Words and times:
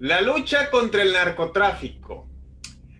La 0.00 0.22
lucha 0.22 0.70
contra 0.70 1.02
el 1.02 1.12
narcotráfico. 1.12 2.26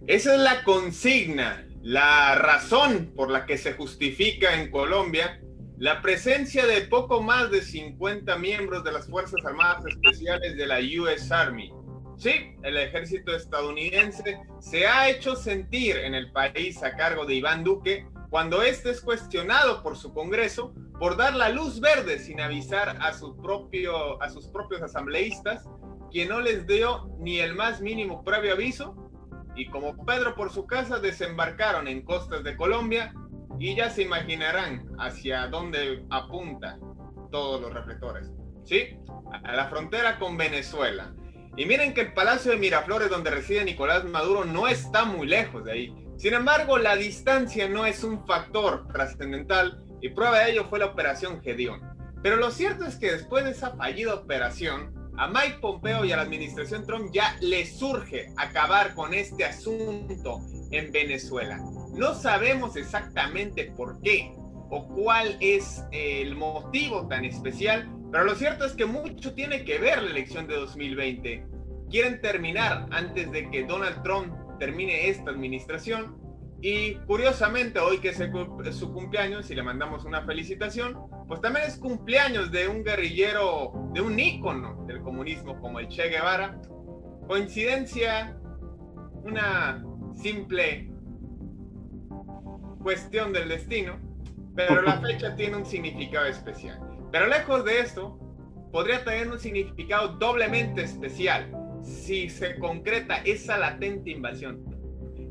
Esa 0.06 0.34
es 0.34 0.40
la 0.42 0.62
consigna, 0.64 1.66
la 1.80 2.34
razón 2.34 3.14
por 3.16 3.30
la 3.30 3.46
que 3.46 3.56
se 3.56 3.72
justifica 3.72 4.60
en 4.60 4.70
Colombia 4.70 5.40
la 5.78 6.02
presencia 6.02 6.66
de 6.66 6.82
poco 6.82 7.22
más 7.22 7.50
de 7.50 7.62
50 7.62 8.36
miembros 8.36 8.84
de 8.84 8.92
las 8.92 9.08
Fuerzas 9.08 9.42
Armadas 9.46 9.82
Especiales 9.86 10.58
de 10.58 10.66
la 10.66 10.78
US 11.00 11.32
Army. 11.32 11.72
Sí, 12.18 12.54
el 12.62 12.76
ejército 12.76 13.34
estadounidense 13.34 14.38
se 14.60 14.86
ha 14.86 15.08
hecho 15.08 15.36
sentir 15.36 15.96
en 15.96 16.14
el 16.14 16.30
país 16.32 16.82
a 16.82 16.96
cargo 16.96 17.24
de 17.24 17.36
Iván 17.36 17.64
Duque 17.64 18.06
cuando 18.28 18.60
éste 18.60 18.90
es 18.90 19.00
cuestionado 19.00 19.82
por 19.82 19.96
su 19.96 20.12
Congreso 20.12 20.74
por 20.98 21.16
dar 21.16 21.34
la 21.34 21.48
luz 21.48 21.80
verde 21.80 22.18
sin 22.18 22.42
avisar 22.42 22.98
a, 23.00 23.14
su 23.14 23.40
propio, 23.40 24.22
a 24.22 24.28
sus 24.28 24.48
propios 24.48 24.82
asambleístas 24.82 25.64
quien 26.10 26.28
no 26.28 26.40
les 26.40 26.66
dio 26.66 27.10
ni 27.18 27.40
el 27.40 27.54
más 27.54 27.80
mínimo 27.80 28.24
previo 28.24 28.54
aviso, 28.54 28.94
y 29.56 29.66
como 29.66 30.04
Pedro 30.04 30.34
por 30.34 30.50
su 30.50 30.66
casa 30.66 30.98
desembarcaron 30.98 31.88
en 31.88 32.02
costas 32.02 32.44
de 32.44 32.56
Colombia, 32.56 33.14
y 33.58 33.76
ya 33.76 33.90
se 33.90 34.02
imaginarán 34.02 34.88
hacia 34.98 35.46
dónde 35.48 36.04
apunta 36.10 36.78
todos 37.30 37.60
los 37.60 37.72
reflectores. 37.72 38.30
¿Sí? 38.64 38.98
A 39.44 39.52
la 39.52 39.68
frontera 39.68 40.18
con 40.18 40.36
Venezuela. 40.36 41.14
Y 41.56 41.66
miren 41.66 41.92
que 41.92 42.02
el 42.02 42.14
Palacio 42.14 42.52
de 42.52 42.58
Miraflores, 42.58 43.10
donde 43.10 43.30
reside 43.30 43.64
Nicolás 43.64 44.04
Maduro, 44.04 44.44
no 44.44 44.68
está 44.68 45.04
muy 45.04 45.26
lejos 45.26 45.64
de 45.64 45.72
ahí. 45.72 45.94
Sin 46.16 46.34
embargo, 46.34 46.78
la 46.78 46.96
distancia 46.96 47.68
no 47.68 47.86
es 47.86 48.04
un 48.04 48.26
factor 48.26 48.86
trascendental 48.88 49.82
y 50.00 50.10
prueba 50.10 50.38
de 50.40 50.52
ello 50.52 50.66
fue 50.68 50.78
la 50.78 50.86
operación 50.86 51.42
Gedeón. 51.42 51.80
Pero 52.22 52.36
lo 52.36 52.50
cierto 52.50 52.84
es 52.84 52.96
que 52.96 53.12
después 53.12 53.44
de 53.44 53.50
esa 53.50 53.74
fallida 53.76 54.14
operación, 54.14 54.94
a 55.16 55.28
Mike 55.28 55.58
Pompeo 55.60 56.04
y 56.04 56.12
a 56.12 56.16
la 56.16 56.22
administración 56.22 56.86
Trump 56.86 57.10
ya 57.12 57.36
les 57.40 57.76
surge 57.76 58.28
acabar 58.36 58.94
con 58.94 59.14
este 59.14 59.44
asunto 59.44 60.40
en 60.70 60.92
Venezuela. 60.92 61.58
No 61.92 62.14
sabemos 62.14 62.76
exactamente 62.76 63.72
por 63.76 64.00
qué 64.00 64.32
o 64.70 64.86
cuál 64.88 65.36
es 65.40 65.84
el 65.92 66.36
motivo 66.36 67.06
tan 67.08 67.24
especial, 67.24 67.90
pero 68.12 68.24
lo 68.24 68.34
cierto 68.34 68.64
es 68.64 68.72
que 68.72 68.86
mucho 68.86 69.34
tiene 69.34 69.64
que 69.64 69.78
ver 69.78 70.02
la 70.02 70.10
elección 70.10 70.46
de 70.46 70.56
2020. 70.56 71.46
Quieren 71.90 72.20
terminar 72.20 72.86
antes 72.90 73.30
de 73.32 73.50
que 73.50 73.64
Donald 73.64 74.02
Trump 74.02 74.32
termine 74.58 75.08
esta 75.08 75.30
administración 75.30 76.20
y 76.62 76.94
curiosamente, 77.06 77.78
hoy 77.78 77.98
que 77.98 78.10
es 78.10 78.76
su 78.76 78.92
cumpleaños 78.92 79.50
y 79.50 79.54
le 79.54 79.62
mandamos 79.62 80.04
una 80.04 80.24
felicitación, 80.26 80.98
pues 81.30 81.40
también 81.42 81.64
es 81.64 81.76
cumpleaños 81.76 82.50
de 82.50 82.66
un 82.66 82.82
guerrillero, 82.82 83.72
de 83.94 84.00
un 84.00 84.18
ícono 84.18 84.84
del 84.88 85.00
comunismo 85.00 85.60
como 85.60 85.78
el 85.78 85.86
Che 85.86 86.08
Guevara. 86.08 86.60
Coincidencia, 87.28 88.36
una 89.22 89.80
simple 90.12 90.90
cuestión 92.82 93.32
del 93.32 93.48
destino, 93.48 93.96
pero 94.56 94.82
la 94.82 95.00
fecha 95.00 95.36
tiene 95.36 95.58
un 95.58 95.64
significado 95.64 96.26
especial. 96.26 96.80
Pero 97.12 97.28
lejos 97.28 97.64
de 97.64 97.78
esto, 97.78 98.18
podría 98.72 99.04
tener 99.04 99.30
un 99.30 99.38
significado 99.38 100.08
doblemente 100.18 100.82
especial 100.82 101.48
si 101.80 102.28
se 102.28 102.58
concreta 102.58 103.18
esa 103.18 103.56
latente 103.56 104.10
invasión 104.10 104.64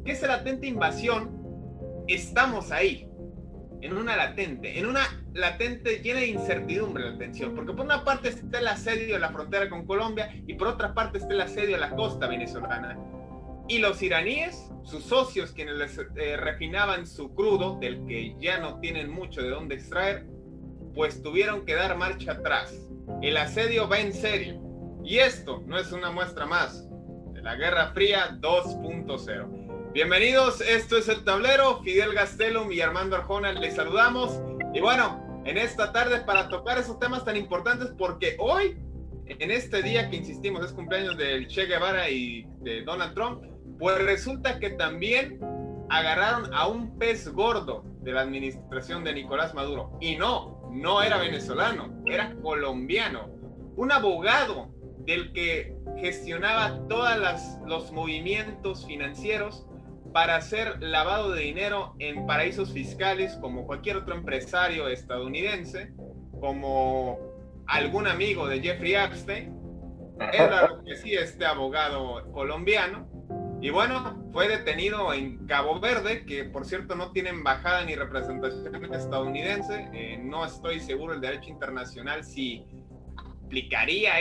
¿Qué 0.06 0.14
es 0.14 0.22
la 0.22 0.30
latente 0.30 0.66
invasión? 0.66 2.06
Estamos 2.08 2.72
ahí, 2.72 3.09
en 3.82 3.98
una 3.98 4.16
latente, 4.16 4.80
en 4.80 4.86
una 4.86 5.02
latente 5.34 6.02
llena 6.02 6.20
de 6.20 6.28
incertidumbre 6.28 7.12
la 7.12 7.18
tensión, 7.18 7.56
porque 7.56 7.74
por 7.74 7.86
una 7.86 8.04
parte 8.04 8.30
está 8.30 8.60
el 8.60 8.68
asedio 8.68 9.16
de 9.16 9.20
la 9.20 9.32
frontera 9.32 9.70
con 9.70 9.86
Colombia 9.86 10.34
y 10.48 10.54
por 10.56 10.68
otra 10.68 10.94
parte 10.94 11.20
está 11.20 11.34
el 11.34 11.42
asedio 11.42 11.76
de 11.76 11.82
la 11.82 11.96
costa 11.96 12.28
venezolana. 12.28 12.98
Y 13.68 13.78
los 13.78 14.02
iraníes, 14.02 14.72
sus 14.84 15.04
socios 15.04 15.52
quienes 15.52 15.76
les 15.76 15.98
eh, 15.98 16.38
refinaban 16.38 17.06
su 17.06 17.34
crudo, 17.36 17.78
del 17.80 18.06
que 18.08 18.36
ya 18.40 18.60
no 18.60 18.80
tienen 18.80 19.12
mucho 19.12 19.42
de 19.42 19.50
dónde 19.50 19.76
extraer, 19.76 20.26
pues 20.96 21.22
tuvieron 21.22 21.66
que 21.66 21.76
dar 21.76 21.96
marcha 21.96 22.32
atrás. 22.34 22.90
El 23.22 23.38
asedio 23.38 23.88
va 23.88 24.00
en 24.00 24.12
serio. 24.12 24.60
Y 25.04 25.20
esto 25.20 25.64
no 25.66 25.78
es 25.78 25.92
una 25.92 26.12
muestra 26.12 26.46
más 26.46 26.90
de 27.34 27.42
la 27.42 27.56
Guerra 27.56 27.92
Fría 27.94 28.38
2.0. 28.40 29.59
Bienvenidos, 29.92 30.62
esto 30.62 30.98
es 30.98 31.10
El 31.10 31.24
Tablero, 31.24 31.82
Fidel 31.82 32.14
Gastelum 32.14 32.72
y 32.72 32.80
Armando 32.80 33.16
Arjona 33.16 33.54
les 33.54 33.76
saludamos. 33.76 34.40
Y 34.72 34.82
bueno, 34.82 35.42
en 35.46 35.58
esta 35.58 35.92
tarde 35.92 36.22
para 36.22 36.48
tocar 36.48 36.78
esos 36.78 37.00
temas 37.00 37.26
tan 37.26 37.36
importantes 37.36 37.90
porque 37.98 38.36
hoy, 38.38 38.78
en 39.26 39.50
este 39.50 39.82
día 39.82 40.08
que 40.12 40.18
insistimos, 40.18 40.64
es 40.64 40.74
cumpleaños 40.74 41.18
del 41.18 41.48
Che 41.48 41.66
Guevara 41.66 42.08
y 42.08 42.46
de 42.60 42.84
Donald 42.84 43.16
Trump, 43.16 43.42
pues 43.80 44.00
resulta 44.04 44.60
que 44.60 44.70
también 44.70 45.40
agarraron 45.90 46.54
a 46.54 46.68
un 46.68 46.96
pez 47.00 47.28
gordo 47.28 47.84
de 48.02 48.12
la 48.12 48.22
administración 48.22 49.04
de 49.04 49.14
Nicolás 49.14 49.56
Maduro. 49.56 49.98
Y 50.00 50.18
no, 50.18 50.70
no 50.72 51.02
era 51.02 51.18
venezolano, 51.18 52.04
era 52.06 52.36
colombiano. 52.44 53.32
Un 53.76 53.92
abogado 53.92 54.70
del 55.00 55.34
que 55.34 55.76
gestionaba 55.98 56.80
todos 56.88 57.10
los 57.66 57.92
movimientos 57.92 58.86
financieros 58.86 59.66
para 60.14 60.36
hacer 60.36 60.82
lavado 60.82 61.32
de 61.32 61.42
dinero 61.42 61.96
en 62.00 62.26
paraísos 62.26 62.72
fiscales 62.72 63.38
como 63.42 63.66
cualquier 63.66 63.98
otro 63.98 64.16
empresario 64.16 64.88
estadounidense, 64.88 65.94
como 66.40 67.20
algún 67.68 68.08
amigo 68.08 68.48
de 68.48 68.62
Jeffrey 68.62 68.96
Epstein, 68.96 69.56
era 70.34 70.68
lo 70.68 70.84
que 70.84 70.96
sí 70.96 71.14
este 71.14 71.46
abogado 71.46 72.32
colombiano. 72.32 73.08
Y 73.62 73.72
bueno, 73.72 74.18
fue 74.32 74.48
detenido 74.48 75.14
en 75.14 75.46
Cabo 75.46 75.80
Verde, 75.80 76.26
que 76.26 76.46
por 76.46 76.66
cierto 76.66 76.96
no 76.96 77.12
tiene 77.12 77.30
embajada 77.30 77.84
ni 77.84 77.96
representación 77.96 78.94
estadounidense. 78.94 79.90
Eh, 79.94 80.20
no 80.24 80.46
estoy 80.46 80.80
seguro 80.80 81.14
el 81.14 81.22
derecho 81.22 81.50
internacional 81.50 82.24
si 82.24 82.66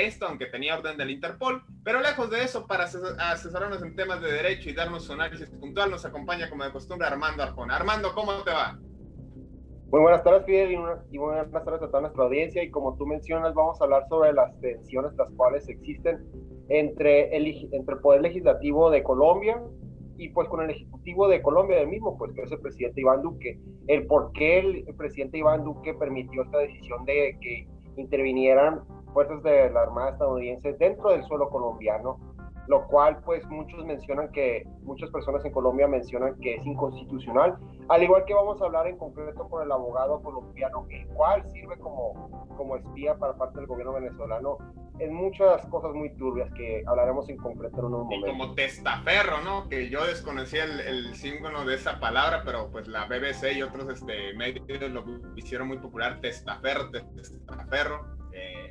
esto, 0.01 0.27
aunque 0.27 0.47
tenía 0.47 0.77
orden 0.77 0.97
del 0.97 1.11
Interpol. 1.11 1.63
Pero 1.85 2.01
lejos 2.01 2.31
de 2.31 2.43
eso, 2.43 2.67
para 2.67 2.85
asesorarnos 2.85 3.83
en 3.83 3.97
temas 3.97 4.21
de 4.21 4.33
derecho 4.33 4.71
y 4.71 4.75
darnos 4.75 5.05
su 5.05 5.13
análisis 5.13 5.51
puntual, 5.51 5.91
nos 5.91 6.05
acompaña 6.05 6.49
como 6.49 6.65
de 6.65 6.73
costumbre 6.73 7.07
Armando 7.07 7.43
Arjona. 7.43 7.77
Armando, 7.77 8.15
¿cómo 8.15 8.33
te 8.45 8.51
va? 8.51 8.79
Muy 9.91 10.03
buenas 10.03 10.23
tardes, 10.23 10.45
Fidel, 10.45 10.79
y, 11.11 11.17
buenas 11.17 11.51
tardes 11.51 11.83
a 11.83 11.87
toda 11.87 12.03
nuestra 12.03 12.25
audiencia. 12.25 12.63
Y 12.63 12.71
como 12.71 12.95
tú 12.97 13.07
mencionas, 13.07 13.55
vamos 13.55 13.81
a 13.81 13.85
hablar 13.85 14.07
sobre 14.09 14.33
las 14.33 14.59
tensiones 14.61 15.15
las 15.17 15.31
cuales 15.31 15.69
existen 15.69 16.27
entre 16.69 17.35
el, 17.35 17.47
entre 17.73 17.95
el 17.95 18.01
Poder 18.01 18.21
Legislativo 18.21 18.91
de 18.91 19.03
Colombia 19.03 19.63
y 20.19 20.29
pues 20.31 20.49
con 20.49 20.61
el 20.63 20.71
Ejecutivo 20.71 21.29
de 21.29 21.41
Colombia 21.41 21.79
del 21.79 21.89
mismo, 21.89 22.19
pues 22.19 22.33
que 22.33 22.43
es 22.43 22.53
el 22.53 22.61
presidente 22.61 23.01
Iván 23.01 23.23
Duque. 23.23 23.59
El 23.87 24.07
por 24.07 24.33
qué 24.33 24.59
el 24.59 24.95
presidente 24.97 25.39
Iván 25.39 25.65
Duque 25.65 25.95
permitió 25.95 26.43
esta 26.43 26.59
decisión 26.59 27.05
de 27.07 27.39
que 27.41 27.67
intervinieran 27.97 28.83
fuerzas 29.13 29.43
de 29.43 29.71
la 29.71 29.83
Armada 29.83 30.11
estadounidense 30.11 30.73
dentro 30.75 31.11
del 31.11 31.25
suelo 31.25 31.49
colombiano 31.51 32.19
lo 32.69 32.87
cual 32.87 33.19
pues 33.25 33.45
muchos 33.47 33.85
mencionan 33.85 34.31
que, 34.31 34.65
muchas 34.83 35.11
personas 35.11 35.45
en 35.45 35.53
Colombia 35.53 35.89
mencionan 35.89 36.39
que 36.39 36.57
es 36.57 36.67
inconstitucional, 36.67 37.57
al 37.89 38.03
igual 38.03 38.25
que 38.27 38.35
vamos 38.35 38.61
a 38.61 38.67
hablar 38.67 38.87
en 38.87 38.99
concreto 38.99 39.49
con 39.49 39.63
el 39.63 39.73
abogado 39.73 40.21
colombiano, 40.23 40.87
el 40.91 41.07
cual 41.09 41.43
sirve 41.51 41.79
como, 41.79 42.47
como 42.57 42.77
espía 42.77 43.17
para 43.17 43.35
parte 43.37 43.59
del 43.59 43.67
gobierno 43.67 43.95
venezolano 43.95 44.59
en 44.99 45.15
muchas 45.15 45.65
cosas 45.67 45.95
muy 45.95 46.15
turbias 46.17 46.53
que 46.55 46.83
hablaremos 46.87 47.29
en 47.31 47.39
concreto 47.39 47.79
en 47.79 47.85
unos 47.87 48.05
momentos. 48.05 48.29
Y 48.29 48.33
como 48.33 48.55
testaferro, 48.55 49.41
¿no? 49.45 49.69
Que 49.69 49.89
yo 49.89 50.05
desconocía 50.05 50.65
el, 50.65 50.81
el 50.81 51.15
símbolo 51.15 51.65
de 51.65 51.77
esa 51.77 52.01
palabra, 52.01 52.43
pero 52.45 52.71
pues 52.71 52.87
la 52.89 53.07
BBC 53.07 53.57
y 53.57 53.63
otros 53.63 53.89
este, 53.89 54.35
medios 54.35 54.67
lo 54.93 55.05
hicieron 55.37 55.69
muy 55.69 55.79
popular, 55.79 56.21
testaferro, 56.21 56.91
testaferro 56.91 58.19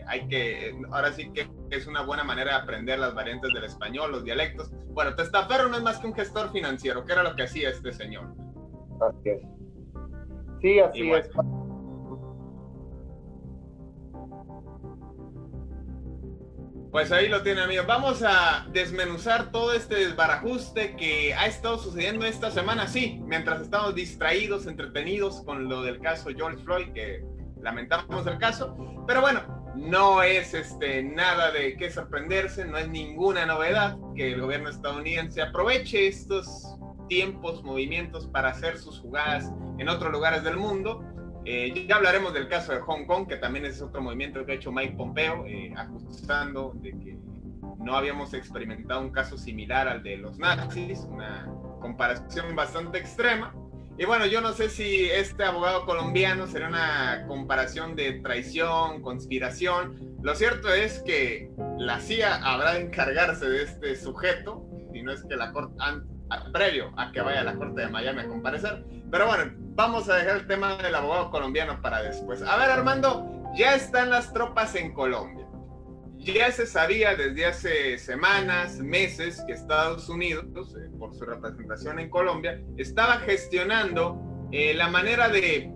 hay 0.07 0.27
que, 0.27 0.75
ahora 0.91 1.11
sí 1.11 1.31
que 1.31 1.49
es 1.69 1.85
una 1.85 2.01
buena 2.01 2.23
manera 2.23 2.51
de 2.51 2.57
aprender 2.61 2.97
las 2.99 3.13
variantes 3.13 3.53
del 3.53 3.63
español, 3.63 4.11
los 4.11 4.23
dialectos. 4.23 4.71
Bueno, 4.87 5.15
Testaferro 5.15 5.67
no 5.69 5.77
es 5.77 5.83
más 5.83 5.99
que 5.99 6.07
un 6.07 6.13
gestor 6.13 6.51
financiero, 6.51 7.05
que 7.05 7.13
era 7.13 7.23
lo 7.23 7.35
que 7.35 7.43
hacía 7.43 7.69
este 7.69 7.91
señor. 7.91 8.33
Así 9.01 9.29
es. 9.29 9.41
Sí, 10.61 10.79
así 10.79 11.11
es. 11.11 11.29
Pues 16.91 17.11
ahí 17.11 17.27
lo 17.27 17.43
tiene, 17.43 17.61
amigos. 17.61 17.85
Vamos 17.85 18.23
a 18.23 18.65
desmenuzar 18.71 19.51
todo 19.51 19.73
este 19.73 19.95
desbarajuste 19.95 20.95
que 20.95 21.33
ha 21.33 21.45
estado 21.45 21.77
sucediendo 21.77 22.25
esta 22.25 22.49
semana, 22.49 22.87
sí, 22.87 23.21
mientras 23.25 23.61
estamos 23.61 23.93
distraídos, 23.93 24.65
entretenidos 24.65 25.43
con 25.43 25.67
lo 25.67 25.83
del 25.83 25.99
caso 25.99 26.29
George 26.35 26.63
Floyd, 26.63 26.93
que 26.93 27.23
lamentamos 27.61 28.25
el 28.25 28.37
caso. 28.39 28.75
Pero 29.05 29.21
bueno, 29.21 29.56
no 29.77 30.23
es 30.23 30.53
este, 30.53 31.03
nada 31.03 31.51
de 31.51 31.77
qué 31.77 31.89
sorprenderse, 31.89 32.65
no 32.65 32.77
es 32.77 32.89
ninguna 32.89 33.45
novedad 33.45 33.97
que 34.15 34.33
el 34.33 34.41
gobierno 34.41 34.69
estadounidense 34.69 35.41
aproveche 35.41 36.07
estos 36.07 36.75
tiempos, 37.07 37.63
movimientos 37.63 38.27
para 38.27 38.49
hacer 38.49 38.77
sus 38.77 38.99
jugadas 38.99 39.51
en 39.77 39.87
otros 39.89 40.11
lugares 40.11 40.43
del 40.43 40.57
mundo. 40.57 41.03
Eh, 41.45 41.85
ya 41.87 41.95
hablaremos 41.95 42.33
del 42.33 42.49
caso 42.49 42.73
de 42.73 42.79
Hong 42.79 43.05
Kong, 43.05 43.27
que 43.27 43.37
también 43.37 43.65
es 43.65 43.81
otro 43.81 44.01
movimiento 44.01 44.45
que 44.45 44.53
ha 44.53 44.55
hecho 44.55 44.71
Mike 44.71 44.95
Pompeo, 44.97 45.45
eh, 45.45 45.73
acusando 45.77 46.73
de 46.75 46.91
que 46.91 47.17
no 47.79 47.95
habíamos 47.95 48.33
experimentado 48.33 48.99
un 48.99 49.11
caso 49.11 49.37
similar 49.37 49.87
al 49.87 50.03
de 50.03 50.17
los 50.17 50.37
nazis, 50.37 51.07
una 51.09 51.47
comparación 51.79 52.55
bastante 52.55 52.97
extrema. 52.97 53.55
Y 53.99 54.05
bueno, 54.05 54.27
yo 54.27 54.41
no 54.41 54.53
sé 54.53 54.69
si 54.69 55.09
este 55.09 55.43
abogado 55.43 55.85
colombiano 55.85 56.45
será 56.45 56.67
una 56.67 57.25
comparación 57.27 57.95
de 57.95 58.19
traición, 58.19 59.01
conspiración. 59.01 60.17
Lo 60.21 60.35
cierto 60.35 60.71
es 60.71 60.99
que 60.99 61.49
la 61.79 61.99
CIA 61.99 62.35
habrá 62.35 62.73
de 62.73 62.81
encargarse 62.81 63.49
de 63.49 63.63
este 63.63 63.95
sujeto, 63.95 64.63
si 64.93 65.01
no 65.01 65.11
es 65.11 65.23
que 65.23 65.35
la 65.35 65.51
corte, 65.51 65.75
previo 66.53 66.93
a 66.95 67.11
que 67.11 67.21
vaya 67.21 67.41
a 67.41 67.43
la 67.43 67.55
corte 67.55 67.81
de 67.81 67.87
Miami 67.87 68.21
a 68.21 68.27
comparecer. 68.27 68.85
Pero 69.09 69.25
bueno, 69.25 69.51
vamos 69.75 70.07
a 70.09 70.15
dejar 70.15 70.37
el 70.37 70.47
tema 70.47 70.75
del 70.77 70.93
abogado 70.93 71.31
colombiano 71.31 71.81
para 71.81 72.03
después. 72.03 72.43
A 72.43 72.55
ver, 72.57 72.69
Armando, 72.69 73.25
ya 73.55 73.75
están 73.75 74.11
las 74.11 74.31
tropas 74.31 74.75
en 74.75 74.93
Colombia 74.93 75.46
ya 76.33 76.51
se 76.51 76.65
sabía 76.65 77.15
desde 77.15 77.45
hace 77.45 77.97
semanas, 77.97 78.79
meses, 78.79 79.43
que 79.45 79.53
Estados 79.53 80.09
Unidos, 80.09 80.45
eh, 80.75 80.89
por 80.97 81.13
su 81.13 81.25
representación 81.25 81.99
en 81.99 82.09
Colombia, 82.09 82.61
estaba 82.77 83.19
gestionando 83.19 84.19
eh, 84.51 84.73
la 84.73 84.89
manera 84.89 85.29
de 85.29 85.71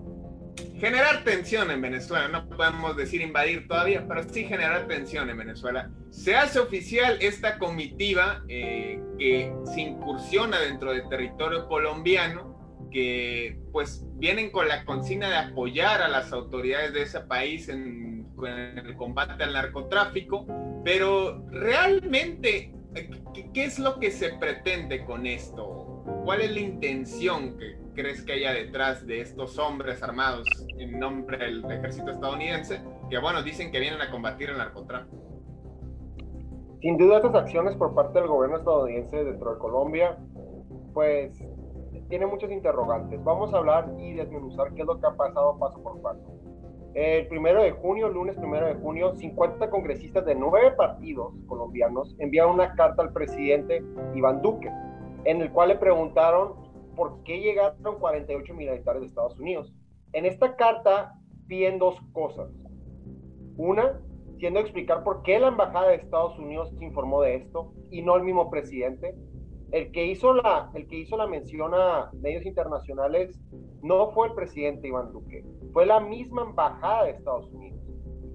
generar 0.80 1.24
tensión 1.24 1.72
en 1.72 1.82
Venezuela. 1.82 2.28
No 2.28 2.50
podemos 2.50 2.98
decir 2.98 3.22
invadir 3.22 3.68
todavía, 3.68 4.06
pero 4.08 4.24
sí 4.24 4.46
generar 4.46 4.88
tensión 4.88 5.30
en 5.30 5.38
Venezuela. 5.38 5.92
Se 6.10 6.36
hace 6.36 6.60
oficial 6.60 7.18
esta 7.22 7.58
comitiva 7.58 8.44
eh, 8.48 9.02
que 9.18 9.54
se 9.74 9.82
incursiona 9.82 10.60
dentro 10.60 10.92
del 10.92 11.08
territorio 11.08 11.68
colombiano 11.68 12.52
que 12.92 13.58
pues 13.72 14.06
vienen 14.16 14.52
con 14.52 14.68
la 14.68 14.84
consigna 14.84 15.30
de 15.30 15.38
apoyar 15.38 16.02
a 16.02 16.10
las 16.10 16.34
autoridades 16.34 16.92
de 16.94 17.04
ese 17.04 17.22
país 17.22 17.70
en 17.70 18.11
en 18.48 18.78
el 18.78 18.96
combate 18.96 19.44
al 19.44 19.54
narcotráfico, 19.54 20.46
pero 20.84 21.44
realmente, 21.50 22.74
¿qué, 23.54 23.64
es 23.66 23.80
lo 23.80 24.00
que 24.00 24.12
se 24.12 24.34
pretende 24.34 25.06
con 25.06 25.26
esto? 25.26 26.04
¿Cuál 26.26 26.42
es 26.42 26.52
la 26.52 26.60
intención 26.60 27.58
que 27.58 27.78
crees 27.94 28.24
que 28.24 28.34
haya 28.34 28.54
detrás 28.54 29.06
de 29.06 29.22
estos 29.22 29.58
hombres 29.60 30.02
armados 30.02 30.48
en 30.78 31.00
nombre 31.00 31.38
del 31.38 31.64
ejército 31.70 32.12
estadounidense, 32.12 32.82
que 33.10 33.20
bueno, 33.20 33.44
dicen 33.44 33.72
que 33.72 33.80
vienen 33.80 34.02
a 34.02 34.10
combatir 34.10 34.50
el 34.50 34.58
narcotráfico? 34.58 35.18
Sin 36.82 36.98
duda 36.98 37.18
estas 37.18 37.36
acciones 37.36 37.76
por 37.76 37.94
parte 37.94 38.20
del 38.20 38.28
gobierno 38.28 38.58
estadounidense 38.58 39.24
dentro 39.24 39.54
de 39.54 39.60
Colombia, 39.60 40.18
pues 40.94 41.32
tiene 42.10 42.26
muchos 42.26 42.52
interrogantes. 42.52 43.24
Vamos 43.24 43.54
a 43.54 43.58
hablar 43.58 43.90
y 44.00 44.14
desmenuzar 44.14 44.74
qué 44.74 44.82
es 44.82 44.88
lo 44.88 45.00
que 45.00 45.08
ha 45.08 45.16
pasado 45.16 45.58
paso 45.58 45.82
por 45.82 46.02
paso. 46.02 46.41
El 46.94 47.28
primero 47.28 47.64
de 47.64 47.72
junio, 47.72 48.10
lunes 48.10 48.36
primero 48.36 48.68
de 48.68 48.76
junio, 48.76 49.16
50 49.16 49.70
congresistas 49.70 50.26
de 50.26 50.36
nueve 50.36 50.72
partidos 50.72 51.34
colombianos 51.48 52.16
enviaron 52.20 52.56
una 52.56 52.76
carta 52.76 53.02
al 53.02 53.14
presidente 53.14 53.82
Iván 54.14 54.42
Duque, 54.42 54.70
en 55.24 55.42
el 55.42 55.52
cual 55.52 55.70
le 55.70 55.76
preguntaron 55.78 56.54
por 56.98 57.24
qué 57.24 57.40
llegaron 57.40 57.98
48 57.98 58.54
militares 58.54 59.02
de 59.02 59.08
Estados 59.08 59.40
Unidos. 59.40 59.74
En 60.12 60.26
esta 60.26 60.58
carta 60.58 61.14
piden 61.48 61.80
dos 61.80 61.98
cosas. 62.12 62.50
Una, 63.56 64.02
siendo 64.38 64.60
explicar 64.60 65.04
por 65.04 65.24
qué 65.24 65.40
la 65.40 65.48
embajada 65.48 65.90
de 65.90 65.96
Estados 65.96 66.38
Unidos 66.40 66.74
informó 66.82 67.22
de 67.22 67.36
esto 67.36 67.74
y 67.90 68.02
no 68.02 68.18
el 68.18 68.24
mismo 68.24 68.50
presidente. 68.50 69.16
El 69.72 69.92
que 69.92 70.06
hizo 70.06 70.34
la, 70.34 70.70
el 70.74 70.88
que 70.88 70.98
hizo 70.98 71.16
la 71.16 71.28
mención 71.28 71.74
a 71.74 72.12
medios 72.14 72.46
internacionales 72.46 73.40
no 73.82 74.12
fue 74.12 74.28
el 74.28 74.34
presidente 74.34 74.88
Iván 74.88 75.12
Duque, 75.14 75.46
fue 75.72 75.86
la 75.86 76.00
misma 76.00 76.44
embajada 76.44 77.06
de 77.06 77.12
Estados 77.12 77.50
Unidos. 77.52 77.80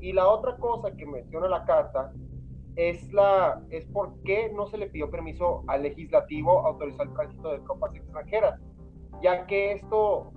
Y 0.01 0.13
la 0.13 0.29
otra 0.29 0.57
cosa 0.57 0.95
que 0.97 1.05
menciona 1.05 1.49
la 1.49 1.65
carta 1.65 2.13
es, 2.77 3.13
la, 3.13 3.63
es 3.71 3.87
por 3.87 4.23
qué 4.23 4.51
no 4.53 4.67
se 4.67 4.79
le 4.79 4.89
pidió 4.89 5.11
permiso 5.11 5.65
al 5.67 5.83
legislativo 5.83 6.65
a 6.65 6.71
autorizar 6.71 7.07
el 7.07 7.15
tránsito 7.15 7.53
de 7.53 7.61
tropas 7.61 7.95
extranjeras, 7.95 8.61
ya 9.23 9.47
que 9.47 9.73
esto, 9.73 10.33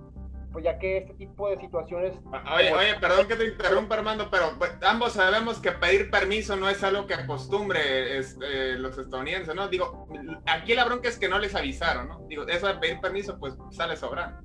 pues 0.52 0.64
ya 0.64 0.78
que 0.78 0.98
este 0.98 1.14
tipo 1.14 1.48
de 1.48 1.58
situaciones... 1.58 2.18
Oye, 2.54 2.72
oye, 2.72 2.94
perdón 3.00 3.28
que 3.28 3.36
te 3.36 3.46
interrumpa 3.46 3.94
Armando, 3.94 4.28
pero 4.30 4.46
pues, 4.58 4.72
ambos 4.82 5.12
sabemos 5.12 5.60
que 5.60 5.72
pedir 5.72 6.10
permiso 6.10 6.56
no 6.56 6.68
es 6.68 6.82
algo 6.82 7.06
que 7.06 7.14
acostumbre 7.14 8.18
este, 8.18 8.78
los 8.78 8.98
estadounidenses, 8.98 9.54
¿no? 9.54 9.68
Digo, 9.68 10.08
aquí 10.46 10.74
la 10.74 10.84
bronca 10.84 11.08
es 11.08 11.18
que 11.18 11.28
no 11.28 11.38
les 11.38 11.54
avisaron, 11.54 12.08
¿no? 12.08 12.20
Digo, 12.26 12.46
eso 12.48 12.66
de 12.66 12.74
pedir 12.74 13.00
permiso 13.00 13.38
pues 13.38 13.56
sale 13.70 13.96
sobrando. 13.96 14.40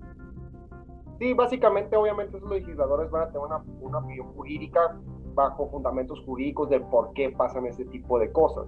Sí, 1.19 1.33
básicamente, 1.33 1.95
obviamente, 1.95 2.39
los 2.39 2.49
legisladores 2.49 3.09
van 3.09 3.23
a 3.23 3.27
tener 3.27 3.39
una, 3.39 3.63
una 3.79 3.99
opinión 3.99 4.33
jurídica 4.33 4.97
bajo 5.33 5.69
fundamentos 5.69 6.21
jurídicos 6.25 6.69
del 6.69 6.81
por 6.83 7.13
qué 7.13 7.29
pasan 7.29 7.65
ese 7.65 7.85
tipo 7.85 8.19
de 8.19 8.31
cosas. 8.31 8.67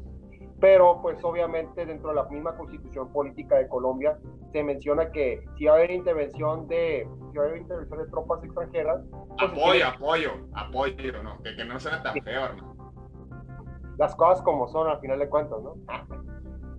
Pero, 0.60 1.02
pues, 1.02 1.24
obviamente, 1.24 1.86
dentro 1.86 2.10
de 2.10 2.16
la 2.16 2.24
misma 2.26 2.56
constitución 2.58 3.12
política 3.12 3.58
de 3.58 3.68
Colombia, 3.68 4.18
se 4.52 4.64
menciona 4.64 5.12
que 5.12 5.46
si 5.56 5.66
va 5.66 5.74
a 5.74 5.76
haber 5.76 5.92
intervención 5.92 6.68
de, 6.68 7.08
si 7.32 7.38
va 7.38 7.44
a 7.44 7.48
haber 7.48 7.62
intervención 7.62 8.00
de 8.00 8.08
tropas 8.10 8.44
extranjeras. 8.44 9.02
Pues, 9.10 9.52
apoyo, 9.52 9.88
apoyo, 9.88 10.32
apoyo, 10.54 11.24
¿no? 11.24 11.42
Que, 11.44 11.56
que 11.56 11.64
no 11.64 11.80
sea 11.80 12.02
tan 12.02 12.16
peor, 12.22 12.56
¿no? 12.58 12.76
Las 13.98 14.16
cosas 14.16 14.42
como 14.44 14.68
son, 14.68 14.88
al 14.88 15.00
final 15.00 15.20
de 15.20 15.30
cuentas, 15.30 15.62
¿no? 15.62 15.76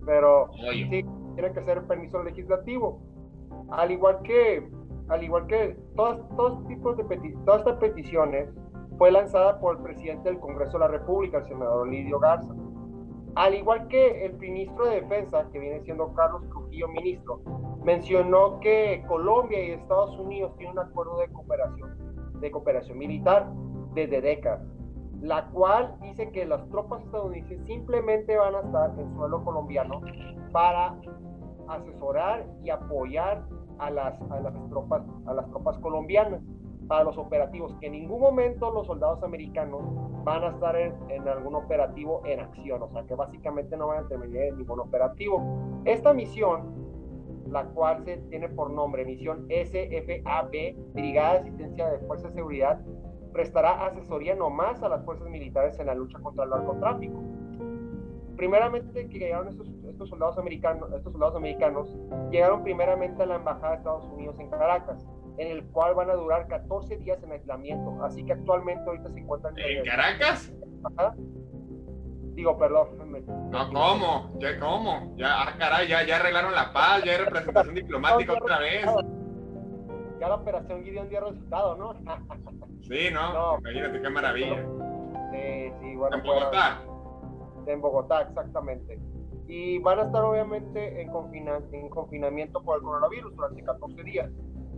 Pero 0.05 0.49
sí, 0.71 0.85
tiene 0.89 1.53
que 1.53 1.63
ser 1.63 1.83
permiso 1.83 2.23
legislativo. 2.23 3.01
Al 3.71 3.91
igual 3.91 4.21
que 4.23 4.67
al 5.09 5.23
igual 5.23 5.47
que 5.47 5.75
todas, 5.95 6.19
todos 6.35 6.67
tipos 6.67 6.95
de 6.97 7.03
todas 7.45 7.61
estas 7.61 7.77
peticiones, 7.77 8.47
fue 8.97 9.11
lanzada 9.11 9.59
por 9.59 9.77
el 9.77 9.83
presidente 9.83 10.29
del 10.29 10.39
Congreso 10.39 10.73
de 10.73 10.79
la 10.79 10.87
República, 10.89 11.39
el 11.39 11.45
senador 11.45 11.87
Lidio 11.87 12.19
Garza. 12.19 12.53
Al 13.35 13.53
igual 13.53 13.87
que 13.87 14.25
el 14.25 14.37
ministro 14.37 14.85
de 14.85 15.01
Defensa, 15.01 15.47
que 15.51 15.59
viene 15.59 15.81
siendo 15.81 16.13
Carlos 16.13 16.47
Trujillo, 16.49 16.87
ministro, 16.89 17.41
mencionó 17.83 18.59
que 18.59 19.03
Colombia 19.07 19.63
y 19.63 19.71
Estados 19.71 20.17
Unidos 20.17 20.55
tienen 20.57 20.77
un 20.77 20.85
acuerdo 20.85 21.17
de 21.19 21.29
cooperación, 21.29 22.39
de 22.39 22.51
cooperación 22.51 22.97
militar 22.97 23.49
desde 23.93 24.21
décadas, 24.21 24.61
la 25.21 25.47
cual 25.49 25.95
dice 26.01 26.31
que 26.31 26.45
las 26.45 26.67
tropas 26.69 27.03
estadounidenses 27.03 27.65
simplemente 27.65 28.37
van 28.37 28.55
a 28.55 28.59
estar 28.61 28.99
en 28.99 29.13
suelo 29.15 29.43
colombiano 29.43 30.01
para 30.51 30.95
asesorar 31.67 32.45
y 32.63 32.69
apoyar 32.69 33.45
a 33.77 33.89
las, 33.89 34.21
a 34.31 34.39
las, 34.39 34.53
tropas, 34.69 35.03
a 35.25 35.33
las 35.33 35.49
tropas 35.49 35.77
colombianas 35.79 36.41
para 36.89 37.03
los 37.03 37.19
operativos, 37.19 37.75
que 37.79 37.85
en 37.85 37.93
ningún 37.93 38.19
momento 38.19 38.71
los 38.71 38.87
soldados 38.87 39.21
americanos 39.21 39.83
van 40.23 40.43
a 40.43 40.47
estar 40.47 40.75
en, 40.75 40.95
en, 41.09 41.27
algún 41.27 41.53
operativo 41.53 42.23
en 42.25 42.39
acción, 42.39 42.81
o 42.81 42.89
sea 42.89 43.03
que 43.03 43.13
básicamente 43.13 43.77
no 43.77 43.87
van 43.87 44.05
a 44.05 44.07
terminar 44.07 44.45
en 44.45 44.57
ningún 44.57 44.79
operativo. 44.79 45.39
Esta 45.85 46.13
misión, 46.13 46.73
la 47.47 47.65
cual 47.65 48.03
se 48.05 48.17
tiene 48.29 48.49
por 48.49 48.71
nombre 48.71 49.05
misión 49.05 49.47
SFAB, 49.49 50.93
Brigada 50.93 51.33
de 51.33 51.39
Asistencia 51.41 51.89
de 51.89 51.99
Fuerzas 51.99 52.31
de 52.31 52.39
Seguridad, 52.39 52.81
prestará 53.31 53.85
asesoría 53.85 54.33
nomás 54.33 54.81
a 54.81 54.89
las 54.89 55.05
fuerzas 55.05 55.29
militares 55.29 55.79
en 55.79 55.85
la 55.85 55.93
lucha 55.93 56.17
contra 56.17 56.45
el 56.45 56.49
narcotráfico. 56.49 57.21
primeramente 58.35 59.07
que 59.09 59.19
llegaron 59.19 59.49
estos, 59.49 59.69
estos, 59.87 60.09
soldados 60.09 60.39
americanos, 60.39 60.91
estos 60.93 61.11
soldados 61.11 61.35
americanos, 61.35 61.95
llegaron 62.31 62.63
primeramente 62.63 63.21
a 63.21 63.27
la 63.27 63.35
embajada 63.35 63.71
de 63.71 63.77
Estados 63.77 64.05
Unidos 64.05 64.39
en 64.39 64.49
Caracas, 64.49 65.05
en 65.39 65.51
el 65.51 65.63
cual 65.67 65.95
van 65.95 66.09
a 66.09 66.15
durar 66.15 66.47
14 66.47 66.97
días 66.97 67.23
en 67.23 67.31
aislamiento. 67.31 68.03
Así 68.03 68.25
que 68.25 68.33
actualmente 68.33 68.83
ahorita 68.85 69.09
se 69.09 69.19
encuentran 69.19 69.57
en, 69.57 69.85
Caracas. 69.85 70.53
Digo, 72.35 72.57
perdón. 72.57 72.89
No, 73.49 73.69
¿cómo? 73.69 74.37
¿Ya 74.39 74.59
cómo? 74.59 75.13
Ya, 75.15 75.43
ah, 75.43 75.55
caray, 75.57 75.87
ya, 75.87 76.03
ya 76.05 76.17
arreglaron 76.17 76.53
la 76.53 76.71
paz, 76.73 77.03
ya 77.05 77.13
hay 77.13 77.17
representación 77.19 77.75
diplomática 77.75 78.33
otra 78.33 78.59
vez. 78.59 78.85
Ya 80.19 80.27
la 80.27 80.35
operación 80.35 80.83
Gideon 80.83 81.09
dio 81.09 81.21
resultado, 81.21 81.77
¿no? 81.77 81.93
sí, 82.81 83.09
¿no? 83.13 83.57
Imagínate 83.59 84.01
qué 84.01 84.09
maravilla. 84.09 84.65
Sí, 85.31 85.71
sí, 85.79 85.95
bueno. 85.95 86.17
En 86.17 86.23
Bogotá. 86.23 86.81
en 87.65 87.81
Bogotá, 87.81 88.21
exactamente. 88.23 88.99
Y 89.47 89.79
van 89.79 89.99
a 89.99 90.01
estar 90.03 90.21
obviamente 90.21 91.01
en, 91.01 91.09
en 91.71 91.89
confinamiento 91.89 92.61
por 92.61 92.77
el 92.77 92.83
coronavirus 92.83 93.35
durante 93.35 93.63
14 93.63 94.03
días. 94.03 94.29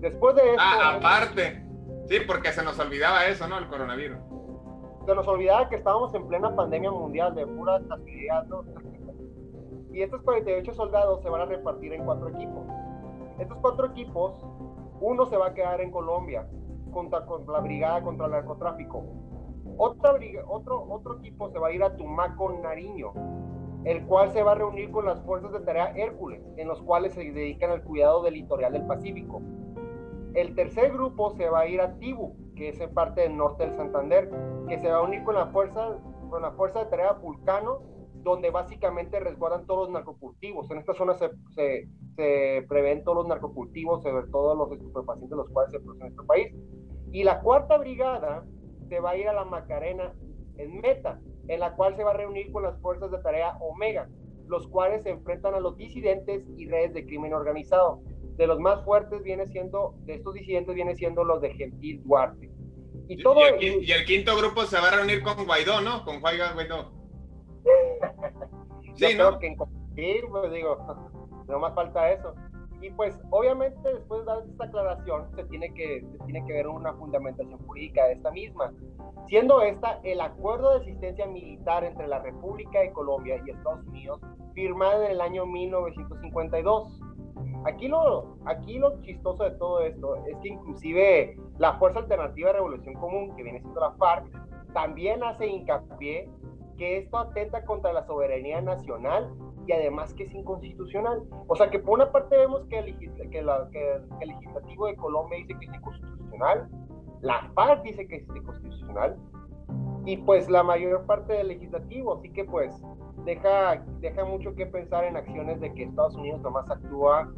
Después 0.02 0.36
de 0.36 0.42
esto... 0.42 0.62
Ah, 0.62 0.96
aparte. 0.98 1.66
Sí, 2.08 2.18
porque 2.28 2.52
se 2.52 2.64
nos 2.64 2.78
olvidaba 2.80 3.26
eso, 3.26 3.48
¿no? 3.48 3.58
El 3.58 3.68
coronavirus. 3.68 4.18
Se 5.06 5.16
nos 5.16 5.28
olvidaba 5.28 5.70
que 5.70 5.78
estábamos 5.78 6.14
en 6.14 6.28
plena 6.28 6.56
pandemia 6.56 6.92
mundial 6.92 7.34
de 7.34 7.48
pura 7.48 7.80
casualidad, 7.88 8.46
¿no? 8.48 8.64
y 9.94 10.02
estos 10.02 10.22
48 10.22 10.74
soldados 10.74 11.22
se 11.22 11.30
van 11.30 11.42
a 11.42 11.46
repartir 11.46 11.94
en 11.94 12.06
cuatro 12.06 12.30
equipos. 12.30 12.66
Estos 13.40 13.58
cuatro 13.58 13.88
equipos, 13.88 14.34
uno 15.02 15.26
se 15.26 15.38
va 15.38 15.48
a 15.48 15.54
quedar 15.54 15.82
en 15.82 15.92
Colombia 15.92 16.48
contra, 16.94 17.26
la 17.48 17.60
brigada 17.60 18.02
contra 18.02 18.28
el 18.28 18.32
narcotráfico. 18.32 19.04
Otra 19.78 20.16
otro, 20.48 20.86
otro 20.90 21.18
equipo 21.18 21.50
se 21.50 21.60
va 21.60 21.70
a 21.70 21.72
ir 21.72 21.84
a 21.84 21.96
Tumaco, 21.96 22.52
Nariño, 22.62 23.14
el 23.84 24.06
cual 24.06 24.32
se 24.32 24.44
va 24.44 24.52
a 24.52 24.56
reunir 24.56 24.92
con 24.92 25.06
las 25.06 25.22
fuerzas 25.24 25.52
de 25.52 25.60
tarea 25.62 25.94
Hércules, 25.96 26.42
en 26.58 26.68
los 26.68 26.82
cuales 26.82 27.14
se 27.14 27.32
dedican 27.32 27.72
al 27.72 27.84
cuidado 27.84 28.22
del 28.22 28.36
litoral 28.36 28.74
del 28.74 28.86
Pacífico. 28.86 29.42
El 30.34 30.56
tercer 30.56 30.94
grupo 30.94 31.32
se 31.32 31.50
va 31.50 31.62
a 31.62 31.68
ir 31.68 31.82
a 31.82 31.98
Tibu, 31.98 32.36
que 32.56 32.70
es 32.70 32.80
en 32.80 32.94
parte 32.94 33.22
del 33.22 33.36
norte 33.36 33.66
del 33.66 33.76
Santander, 33.76 34.30
que 34.68 34.80
se 34.80 34.90
va 34.90 35.00
a 35.00 35.02
unir 35.02 35.24
con 35.24 35.36
la 35.36 35.48
fuerza, 35.48 35.98
con 36.30 36.42
la 36.42 36.52
fuerza 36.52 36.80
de 36.80 36.90
tarea 36.90 37.14
Vulcano, 37.14 37.82
donde 38.24 38.50
básicamente 38.50 39.20
resguardan 39.20 39.66
todos 39.66 39.88
los 39.88 39.94
narcocultivos. 39.94 40.72
En 40.72 40.78
esta 40.78 40.94
zona 40.94 41.16
se, 41.16 41.32
se, 42.16 42.66
prevén 42.70 43.04
todos 43.04 43.18
los 43.18 43.28
narcocultivos, 43.28 44.04
sobre 44.04 44.28
todo 44.28 44.56
los 44.56 44.72
estupefacientes, 44.72 45.38
los 45.38 45.50
cuales 45.50 45.72
se 45.72 45.80
producen 45.80 46.08
en 46.08 46.14
nuestro 46.14 46.26
país. 46.28 46.56
Y 47.12 47.24
la 47.24 47.42
cuarta 47.42 47.78
brigada 47.78 48.46
se 48.88 49.00
va 49.00 49.12
a 49.12 49.18
ir 49.18 49.28
a 49.28 49.34
la 49.34 49.44
Macarena 49.44 50.14
en 50.58 50.80
Meta, 50.80 51.20
en 51.48 51.60
la 51.60 51.76
cual 51.76 51.96
se 51.96 52.04
va 52.04 52.12
a 52.12 52.18
reunir 52.18 52.52
con 52.54 52.64
las 52.64 52.80
fuerzas 52.80 53.12
de 53.12 53.18
tarea 53.18 53.58
Omega, 53.60 54.08
los 54.48 54.68
cuales 54.68 55.04
se 55.04 55.10
enfrentan 55.10 55.56
a 55.56 55.60
los 55.60 55.76
disidentes 55.76 56.48
y 56.58 56.68
redes 56.68 56.94
de 56.94 57.06
crimen 57.06 57.34
organizado 57.34 58.02
de 58.42 58.48
los 58.48 58.60
más 58.60 58.84
fuertes 58.84 59.22
viene 59.22 59.46
siendo, 59.46 59.94
de 60.00 60.16
estos 60.16 60.34
disidentes 60.34 60.74
viene 60.74 60.96
siendo 60.96 61.24
los 61.24 61.42
de 61.42 61.54
Gentil 61.54 62.02
Duarte. 62.04 62.50
Y, 63.08 63.22
todo, 63.22 63.40
y, 63.60 63.92
el, 63.92 64.04
quinto 64.06 64.36
grupo 64.36 64.64
se 64.64 64.80
va 64.80 64.88
a 64.88 64.96
reunir 64.96 65.22
con 65.22 65.46
Guaidó, 65.46 65.80
¿no? 65.82 66.04
Con 66.04 66.22
Juan 66.22 66.38
Guaidó. 66.56 66.92
sí, 68.96 69.14
¿no? 69.16 69.38
que 69.38 69.46
en 69.46 69.58
pues 69.58 70.52
digo, 70.52 70.76
no 71.48 71.60
más 71.60 71.76
falta 71.76 72.12
eso. 72.12 72.34
Y 72.82 72.90
pues 72.90 73.16
obviamente 73.30 73.94
después 73.94 74.22
de 74.22 74.26
dar 74.26 74.44
esta 74.50 74.66
aclaración 74.66 75.30
se 75.36 75.44
tiene 75.44 75.72
que, 75.76 76.04
se 76.12 76.26
tiene 76.26 76.44
que 76.48 76.54
ver 76.54 76.68
una 76.68 76.94
fundamentación 76.94 77.60
jurídica 77.68 78.08
de 78.08 78.14
esta 78.14 78.32
misma, 78.32 78.74
siendo 79.30 79.62
esta 79.62 80.00
el 80.04 80.20
acuerdo 80.20 80.72
de 80.72 80.86
asistencia 80.86 81.28
militar 81.28 81.84
entre 81.84 82.08
la 82.08 82.18
República 82.24 82.80
de 82.80 82.92
Colombia 82.92 83.40
y 83.46 83.52
Estados 83.52 83.86
Unidos 83.86 84.20
firmado 84.56 85.04
en 85.04 85.12
el 85.12 85.22
año 85.22 85.46
1952 85.46 87.02
Aquí 87.66 87.88
lo, 87.88 88.38
aquí 88.46 88.80
lo 88.80 89.02
chistoso 89.02 89.44
de 89.44 89.52
todo 89.52 89.82
esto 89.82 90.16
es 90.26 90.38
que 90.38 90.50
inclusive 90.50 91.38
la 91.58 91.78
Fuerza 91.78 92.00
Alternativa 92.00 92.50
de 92.50 92.54
Revolución 92.54 92.96
Común, 92.96 93.36
que 93.36 93.44
viene 93.44 93.60
siendo 93.62 93.80
la 93.80 93.92
FARC, 93.92 94.26
también 94.74 95.24
hace 95.24 95.48
hincapié 95.48 96.30
que 96.78 96.98
esto 96.98 97.18
atenta 97.20 97.64
contra 97.66 97.94
la 97.94 98.04
soberanía 98.06 98.62
nacional 98.62 99.32
y 99.68 99.72
además 99.74 100.14
que 100.14 100.24
es 100.24 100.34
inconstitucional. 100.34 101.22
O 101.48 101.56
sea 101.56 101.70
que 101.70 101.80
por 101.80 101.96
una 101.96 102.12
parte 102.12 102.38
vemos 102.38 102.66
que 102.68 102.80
el, 102.80 102.98
que 102.98 103.40
el 103.40 104.28
legislativo 104.28 104.88
de 104.88 104.96
Colombia 104.96 105.38
dice 105.38 105.56
que 105.60 105.66
es 105.66 105.74
inconstitucional, 105.74 106.70
la 107.22 107.52
FARC 107.54 107.84
dice 107.84 108.08
que 108.08 108.16
es 108.16 108.28
inconstitucional, 108.36 109.18
y 110.06 110.18
pues 110.18 110.50
la 110.50 110.64
mayor 110.64 111.06
parte 111.06 111.34
del 111.34 111.50
legislativo, 111.50 112.16
así 112.16 112.30
que 112.32 112.44
pues 112.44 112.74
deja, 113.26 113.84
deja 114.00 114.26
mucho 114.26 114.54
que 114.56 114.66
pensar 114.66 115.04
en 115.06 115.18
acciones 115.18 115.60
de 115.60 115.74
que 115.74 115.84
Estados 115.84 116.16
Unidos 116.16 116.42
nomás 116.42 116.70
actúa 116.70 117.32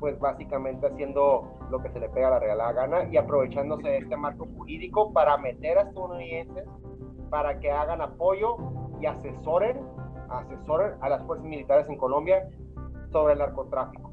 pues 0.00 0.18
básicamente 0.18 0.86
haciendo 0.86 1.58
lo 1.70 1.82
que 1.82 1.90
se 1.90 2.00
le 2.00 2.08
pega 2.10 2.28
a 2.28 2.32
la 2.32 2.38
regalada 2.38 2.72
gana 2.72 3.04
y 3.10 3.16
aprovechándose 3.16 3.88
de 3.88 3.98
este 3.98 4.16
marco 4.16 4.46
jurídico 4.56 5.12
para 5.12 5.36
meter 5.38 5.78
a 5.78 5.82
estadounidenses 5.82 6.64
para 7.30 7.58
que 7.58 7.70
hagan 7.70 8.00
apoyo 8.00 8.56
y 9.00 9.06
asesoren, 9.06 9.80
asesoren 10.28 10.92
a 11.00 11.08
las 11.08 11.24
fuerzas 11.24 11.46
militares 11.46 11.88
en 11.88 11.96
Colombia 11.96 12.48
sobre 13.10 13.34
el 13.34 13.38
narcotráfico. 13.38 14.12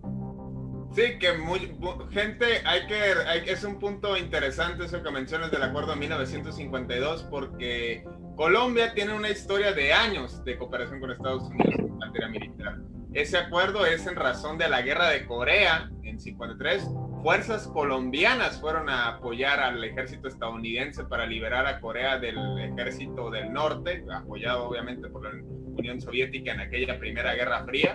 Sí, 0.94 1.18
que 1.18 1.34
muy, 1.34 1.76
gente, 2.12 2.46
hay 2.66 2.86
que, 2.86 3.52
es 3.52 3.64
un 3.64 3.80
punto 3.80 4.16
interesante 4.16 4.86
eso 4.86 5.02
que 5.02 5.10
mencionas 5.10 5.50
del 5.50 5.64
acuerdo 5.64 5.94
de 5.94 5.98
1952 5.98 7.24
porque 7.32 8.06
Colombia 8.36 8.94
tiene 8.94 9.16
una 9.16 9.32
historia 9.32 9.74
de 9.74 9.92
años 9.92 10.44
de 10.46 10.56
cooperación 10.56 11.00
con 11.00 11.10
Estados 11.10 11.50
Unidos 11.50 11.80
en 11.80 11.98
materia 11.98 12.28
militar. 12.28 12.78
Ese 13.14 13.38
acuerdo 13.40 13.88
es 13.88 14.06
en 14.06 14.16
razón 14.16 14.60
de 14.60 14.70
la 14.70 14.84
guerra 14.84 15.10
de 15.10 15.26
Corea 15.26 15.90
en 16.04 16.20
53. 16.20 16.88
Fuerzas 17.24 17.68
colombianas 17.68 18.62
fueron 18.62 18.88
a 18.88 19.08
apoyar 19.16 19.62
al 19.62 19.84
ejército 19.84 20.28
estadounidense 20.28 21.06
para 21.06 21.26
liberar 21.26 21.66
a 21.66 21.80
Corea 21.80 22.20
del 22.20 22.38
ejército 22.60 23.32
del 23.32 23.52
norte, 23.52 24.06
apoyado 24.14 24.66
obviamente 24.66 25.10
por 25.10 25.24
la 25.24 25.32
Unión 25.76 26.00
Soviética 26.00 26.54
en 26.54 26.60
aquella 26.60 27.00
primera 27.00 27.34
guerra 27.34 27.64
fría. 27.66 27.94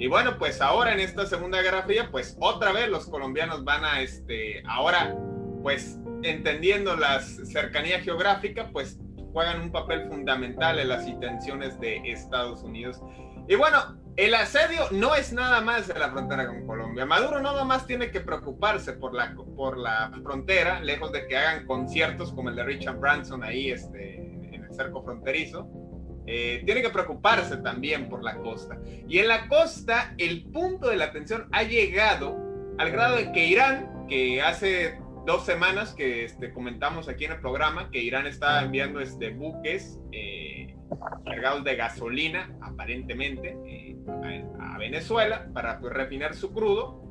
Y 0.00 0.06
bueno, 0.06 0.38
pues 0.38 0.62
ahora 0.62 0.94
en 0.94 1.00
esta 1.00 1.26
segunda 1.26 1.60
guerra 1.60 1.82
fría, 1.82 2.08
pues 2.10 2.34
otra 2.40 2.72
vez 2.72 2.88
los 2.88 3.06
colombianos 3.06 3.64
van 3.64 3.84
a, 3.84 4.00
este, 4.00 4.62
ahora, 4.66 5.14
pues 5.62 5.98
entendiendo 6.22 6.96
la 6.96 7.20
cercanía 7.20 8.00
geográfica, 8.00 8.70
pues 8.72 8.98
juegan 9.34 9.60
un 9.60 9.70
papel 9.70 10.08
fundamental 10.08 10.78
en 10.78 10.88
las 10.88 11.06
intenciones 11.06 11.78
de 11.80 11.98
Estados 12.10 12.62
Unidos. 12.62 13.02
Y 13.46 13.56
bueno, 13.56 14.00
el 14.16 14.34
asedio 14.34 14.84
no 14.90 15.14
es 15.14 15.34
nada 15.34 15.60
más 15.60 15.88
de 15.88 15.98
la 15.98 16.10
frontera 16.10 16.46
con 16.46 16.66
Colombia. 16.66 17.04
Maduro 17.04 17.38
nada 17.42 17.64
más 17.64 17.86
tiene 17.86 18.10
que 18.10 18.20
preocuparse 18.20 18.94
por 18.94 19.12
la, 19.12 19.34
por 19.54 19.76
la 19.76 20.10
frontera, 20.22 20.80
lejos 20.80 21.12
de 21.12 21.26
que 21.26 21.36
hagan 21.36 21.66
conciertos 21.66 22.32
como 22.32 22.48
el 22.48 22.56
de 22.56 22.64
Richard 22.64 22.98
Branson 22.98 23.44
ahí 23.44 23.70
este, 23.70 24.16
en 24.16 24.64
el 24.64 24.74
cerco 24.74 25.02
fronterizo. 25.02 25.68
Eh, 26.26 26.62
tiene 26.64 26.82
que 26.82 26.90
preocuparse 26.90 27.56
también 27.58 28.08
por 28.08 28.22
la 28.22 28.36
costa. 28.36 28.78
Y 29.08 29.18
en 29.18 29.28
la 29.28 29.48
costa, 29.48 30.14
el 30.18 30.44
punto 30.44 30.88
de 30.88 30.96
la 30.96 31.06
atención 31.06 31.48
ha 31.52 31.62
llegado 31.62 32.36
al 32.78 32.90
grado 32.90 33.16
de 33.16 33.32
que 33.32 33.46
Irán, 33.46 34.06
que 34.08 34.40
hace 34.40 34.98
dos 35.26 35.44
semanas 35.44 35.94
que 35.94 36.24
este, 36.24 36.52
comentamos 36.52 37.08
aquí 37.08 37.24
en 37.24 37.32
el 37.32 37.40
programa, 37.40 37.90
que 37.90 38.02
Irán 38.02 38.26
está 38.26 38.62
enviando 38.62 39.00
este, 39.00 39.30
buques 39.30 39.98
eh, 40.12 40.74
cargados 41.24 41.64
de 41.64 41.76
gasolina, 41.76 42.50
aparentemente. 42.60 43.56
Eh, 43.66 43.96
a, 44.60 44.78
Venezuela 44.78 45.46
para 45.52 45.78
pues, 45.78 45.92
refinar 45.92 46.34
su 46.34 46.52
crudo, 46.52 47.02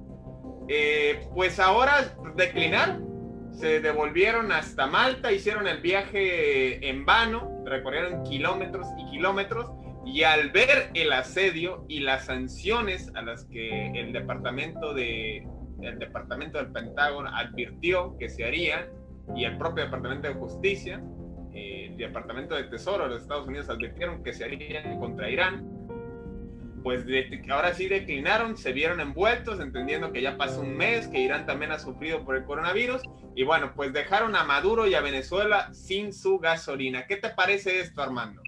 eh, 0.68 1.22
pues 1.36 1.60
ahora 1.60 2.16
declinaron, 2.36 3.50
se 3.52 3.80
devolvieron 3.80 4.52
hasta 4.52 4.88
Malta, 4.88 5.32
hicieron 5.32 5.68
el 5.68 5.80
viaje 5.80 6.90
en 6.90 7.06
vano, 7.06 7.59
recorrieron 7.70 8.24
kilómetros 8.24 8.88
y 8.98 9.06
kilómetros 9.12 9.72
y 10.06 10.24
al 10.24 10.50
ver 10.52 10.90
el 10.94 11.12
asedio 11.12 11.86
y 11.88 12.00
las 12.00 12.26
sanciones 12.26 13.12
a 13.16 13.22
las 13.22 13.46
que 13.46 13.92
el 13.92 14.12
departamento 14.12 14.94
de 14.94 15.48
el 15.82 15.98
departamento 15.98 16.58
del 16.58 16.72
Pentágono 16.74 17.30
advirtió 17.34 18.18
que 18.18 18.28
se 18.28 18.44
harían 18.44 18.86
y 19.36 19.46
el 19.46 19.58
propio 19.58 19.86
departamento 19.86 20.28
de 20.28 20.34
justicia 20.34 21.02
eh, 21.54 21.88
el 21.92 21.98
departamento 21.98 22.56
de 22.56 22.64
tesoro 22.66 23.04
de 23.06 23.12
los 23.12 23.22
Estados 23.22 23.48
Unidos 23.48 23.70
advirtieron 23.70 24.24
que 24.24 24.34
se 24.34 24.44
harían 24.44 25.00
contra 25.00 25.30
Irán 25.30 25.79
pues 26.84 27.06
ahora 27.50 27.74
sí 27.74 27.88
declinaron, 27.88 28.58
se 28.58 28.72
vieron 28.72 29.00
envueltos, 29.00 29.60
entendiendo 29.60 30.12
que 30.12 30.22
ya 30.22 30.38
pasó 30.38 30.62
un 30.62 30.78
mes, 30.78 31.08
que 31.08 31.20
Irán 31.20 31.46
también 31.46 31.72
ha 31.72 31.80
sufrido 31.80 32.24
por 32.24 32.36
el 32.36 32.46
coronavirus, 32.46 33.02
y 33.36 33.44
bueno, 33.44 33.74
pues 33.76 33.94
dejaron 33.94 34.36
a 34.36 34.44
Maduro 34.44 34.88
y 34.88 34.96
a 34.96 35.02
Venezuela 35.02 35.74
sin 35.74 36.14
su 36.14 36.40
gasolina. 36.40 37.06
¿Qué 37.08 37.18
te 37.18 37.30
parece 37.30 37.80
esto, 37.80 38.02
Armando? 38.02 38.42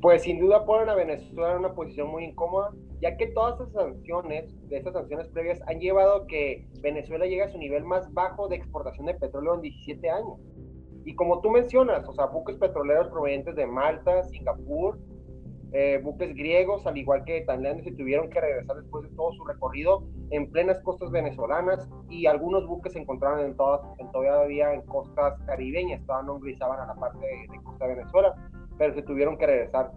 Pues 0.00 0.22
sin 0.22 0.38
duda 0.38 0.64
ponen 0.64 0.88
a 0.88 0.94
Venezuela 0.94 1.52
en 1.52 1.58
una 1.58 1.74
posición 1.74 2.08
muy 2.08 2.24
incómoda, 2.24 2.70
ya 3.00 3.16
que 3.16 3.28
todas 3.28 3.60
esas 3.60 3.72
sanciones, 3.72 4.68
de 4.68 4.78
esas 4.78 4.92
sanciones 4.92 5.28
previas, 5.28 5.60
han 5.66 5.80
llevado 5.80 6.22
a 6.22 6.26
que 6.26 6.66
Venezuela 6.80 7.26
llegue 7.26 7.42
a 7.42 7.48
su 7.48 7.58
nivel 7.58 7.84
más 7.84 8.12
bajo 8.12 8.48
de 8.48 8.56
exportación 8.56 9.06
de 9.06 9.14
petróleo 9.14 9.54
en 9.54 9.62
17 9.62 10.10
años. 10.10 10.38
Y 11.04 11.14
como 11.14 11.40
tú 11.40 11.50
mencionas, 11.50 12.06
o 12.08 12.12
sea, 12.14 12.26
buques 12.26 12.56
petroleros 12.56 13.08
provenientes 13.08 13.54
de 13.54 13.66
Malta, 13.66 14.24
Singapur, 14.24 14.98
eh, 15.72 16.00
buques 16.02 16.34
griegos, 16.34 16.86
al 16.86 16.96
igual 16.96 17.24
que 17.24 17.42
tailandeses, 17.42 17.92
se 17.92 17.98
tuvieron 17.98 18.30
que 18.30 18.40
regresar 18.40 18.76
después 18.76 19.08
de 19.08 19.16
todo 19.16 19.32
su 19.32 19.44
recorrido 19.44 20.04
en 20.30 20.50
plenas 20.50 20.80
costas 20.80 21.10
venezolanas 21.10 21.88
y 22.08 22.26
algunos 22.26 22.66
buques 22.66 22.92
se 22.92 23.00
encontraron 23.00 23.40
en 23.40 23.56
todas, 23.56 23.80
en, 23.98 24.10
todavía 24.12 24.72
en 24.72 24.82
costas 24.82 25.38
caribeñas, 25.46 26.00
estaban 26.00 26.26
nombrizaban 26.26 26.80
a 26.80 26.86
la 26.86 26.94
parte 26.94 27.18
de, 27.18 27.52
de 27.52 27.62
costa 27.64 27.86
de 27.86 27.94
Venezuela, 27.96 28.34
pero 28.78 28.94
se 28.94 29.02
tuvieron 29.02 29.36
que 29.36 29.46
regresar. 29.46 29.90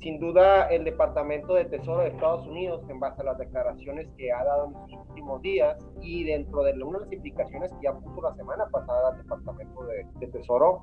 Sin 0.00 0.20
duda, 0.20 0.66
el 0.66 0.84
Departamento 0.84 1.54
de 1.54 1.64
Tesoro 1.64 2.02
de 2.02 2.08
Estados 2.08 2.46
Unidos, 2.46 2.82
en 2.90 3.00
base 3.00 3.22
a 3.22 3.24
las 3.24 3.38
declaraciones 3.38 4.06
que 4.18 4.30
ha 4.30 4.44
dado 4.44 4.66
en 4.66 4.72
los 4.74 5.08
últimos 5.08 5.40
días 5.40 5.78
y 6.02 6.24
dentro 6.24 6.62
de 6.62 6.72
una 6.82 6.98
de 6.98 7.04
las 7.06 7.12
implicaciones 7.14 7.70
que 7.70 7.84
ya 7.84 7.94
puso 7.94 8.20
la 8.20 8.34
semana 8.34 8.66
pasada 8.70 9.12
el 9.12 9.22
Departamento 9.22 9.84
de, 9.84 10.06
de 10.18 10.26
Tesoro, 10.26 10.82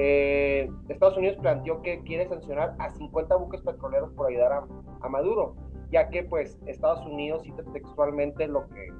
eh, 0.00 0.70
Estados 0.88 1.16
Unidos 1.16 1.38
planteó 1.42 1.82
que 1.82 2.04
quiere 2.04 2.28
sancionar 2.28 2.76
a 2.78 2.88
50 2.90 3.34
buques 3.34 3.60
petroleros 3.62 4.12
por 4.12 4.28
ayudar 4.28 4.52
a, 4.52 4.66
a, 5.00 5.08
Maduro, 5.08 5.56
ya 5.90 6.08
que 6.08 6.22
pues 6.22 6.56
Estados 6.66 7.04
Unidos, 7.04 7.42
cita 7.42 7.64
textualmente 7.72 8.46
lo 8.46 8.68
que, 8.68 8.92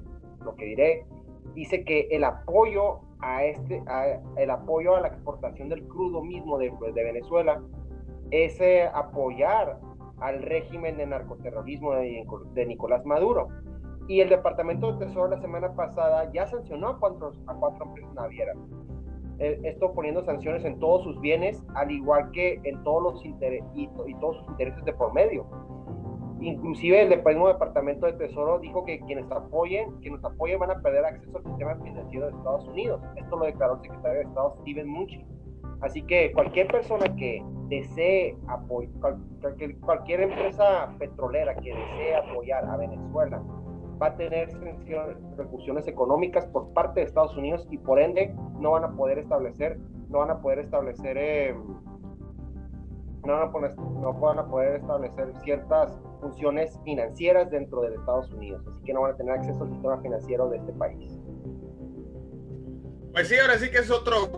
lo 0.44 0.56
que 0.56 0.64
diré, 0.64 1.06
dice 1.54 1.84
que 1.84 2.08
el 2.10 2.24
apoyo 2.24 2.98
a 3.20 3.44
este, 3.44 3.80
a, 3.86 4.20
el 4.38 4.50
apoyo 4.50 4.96
a 4.96 5.00
la 5.00 5.06
exportación 5.06 5.68
del 5.68 5.86
crudo 5.86 6.20
mismo 6.20 6.58
de, 6.58 6.72
de 6.92 7.04
Venezuela 7.04 7.62
es 8.32 8.60
eh, 8.60 8.90
apoyar 8.92 9.78
al 10.18 10.42
régimen 10.42 10.96
de 10.96 11.06
narcoterrorismo 11.06 11.94
de, 11.94 12.26
de, 12.54 12.66
Nicolás 12.66 13.06
Maduro. 13.06 13.46
Y 14.08 14.20
el 14.20 14.30
Departamento 14.30 14.94
de 14.94 15.06
Tesoro 15.06 15.28
la 15.28 15.40
semana 15.40 15.72
pasada 15.76 16.28
ya 16.32 16.48
sancionó 16.48 16.88
a 16.88 16.98
cuatro, 16.98 17.30
a 17.46 17.54
cuatro 17.54 17.86
empresas 17.86 18.14
navieras 18.14 18.56
eh, 19.38 19.60
esto 19.64 19.92
poniendo 19.92 20.24
sanciones 20.24 20.64
en 20.64 20.78
todos 20.78 21.04
sus 21.04 21.20
bienes, 21.20 21.62
al 21.74 21.90
igual 21.90 22.30
que 22.32 22.60
en 22.64 22.82
todos 22.82 23.02
los 23.02 23.24
intereses 23.24 23.64
y, 23.74 23.88
y, 24.06 24.14
todos 24.16 24.38
sus 24.38 24.48
intereses 24.48 24.84
de 24.84 24.92
por 24.92 25.12
medio. 25.14 25.46
Inclusive 26.40 27.02
el 27.02 27.24
mismo 27.24 27.48
Departamento 27.48 28.06
de 28.06 28.12
Tesoro 28.12 28.58
dijo 28.58 28.84
que 28.84 29.00
quienes 29.00 29.30
apoyen, 29.30 29.92
quienes 30.00 30.24
apoyen 30.24 30.58
van 30.58 30.70
a 30.70 30.80
perder 30.80 31.04
acceso 31.04 31.36
al 31.36 31.44
sistema 31.44 31.74
financiero 31.76 32.26
de 32.26 32.32
Estados 32.36 32.68
Unidos. 32.68 33.00
Esto 33.16 33.36
lo 33.36 33.46
declaró 33.46 33.74
el 33.74 33.82
secretario 33.82 34.18
de 34.18 34.24
Estado 34.24 34.56
Steven 34.60 34.88
Mnuchin. 34.88 35.26
Así 35.80 36.02
que 36.02 36.32
cualquier 36.32 36.68
persona 36.68 37.14
que 37.16 37.42
desee 37.68 38.36
apoyar, 38.48 38.92
cualquier, 39.40 39.78
cualquier 39.80 40.20
empresa 40.22 40.92
petrolera 40.98 41.54
que 41.56 41.74
desee 41.74 42.16
apoyar 42.16 42.64
a 42.64 42.76
Venezuela 42.76 43.42
va 44.00 44.08
a 44.08 44.16
tener 44.16 44.48
repercusiones 44.50 45.86
económicas 45.88 46.46
por 46.46 46.72
parte 46.72 47.00
de 47.00 47.06
Estados 47.06 47.36
Unidos 47.36 47.66
y 47.70 47.78
por 47.78 48.00
ende 48.00 48.34
no 48.58 48.72
van 48.72 48.84
a 48.84 48.96
poder 48.96 49.18
establecer, 49.18 49.78
no 50.08 50.18
van 50.18 50.30
a 50.30 50.40
poder 50.40 50.60
establecer, 50.60 51.16
eh, 51.18 51.54
no, 53.24 53.50
van 53.50 54.38
a 54.38 54.76
establecer 54.76 55.32
ciertas 55.42 55.98
funciones 56.20 56.78
financieras 56.84 57.50
dentro 57.50 57.82
de 57.82 57.94
Estados 57.94 58.32
Unidos, 58.32 58.66
así 58.68 58.82
que 58.84 58.92
no 58.92 59.02
van 59.02 59.14
a 59.14 59.16
tener 59.16 59.34
acceso 59.34 59.64
al 59.64 59.70
sistema 59.70 60.00
financiero 60.00 60.48
de 60.48 60.58
este 60.58 60.72
país. 60.72 61.20
Pues 63.12 63.28
sí, 63.28 63.36
ahora 63.36 63.58
sí 63.58 63.70
que 63.70 63.78
es 63.78 63.90
otro 63.90 64.28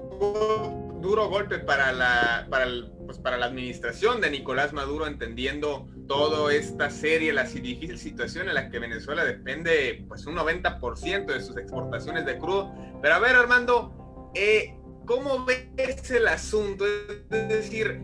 duro 1.00 1.28
golpe 1.28 1.58
para 1.58 1.92
la, 1.92 2.46
para, 2.50 2.64
el, 2.64 2.92
pues 3.06 3.18
para 3.18 3.36
la 3.36 3.46
administración 3.46 4.20
de 4.20 4.30
Nicolás 4.30 4.72
Maduro, 4.72 5.06
entendiendo 5.06 5.86
toda 6.10 6.52
esta 6.52 6.90
serie, 6.90 7.32
la 7.32 7.44
difícil 7.44 7.96
situación 7.96 8.48
en 8.48 8.54
la 8.54 8.68
que 8.68 8.80
Venezuela 8.80 9.24
depende 9.24 10.04
pues 10.08 10.26
un 10.26 10.34
90% 10.34 11.26
de 11.26 11.40
sus 11.40 11.56
exportaciones 11.56 12.26
de 12.26 12.36
crudo. 12.36 12.74
Pero 13.00 13.14
a 13.14 13.20
ver, 13.20 13.36
Armando, 13.36 14.32
eh, 14.34 14.76
¿cómo 15.06 15.44
ves 15.44 16.10
el 16.10 16.26
asunto? 16.26 16.84
Es 16.84 17.48
decir, 17.48 18.02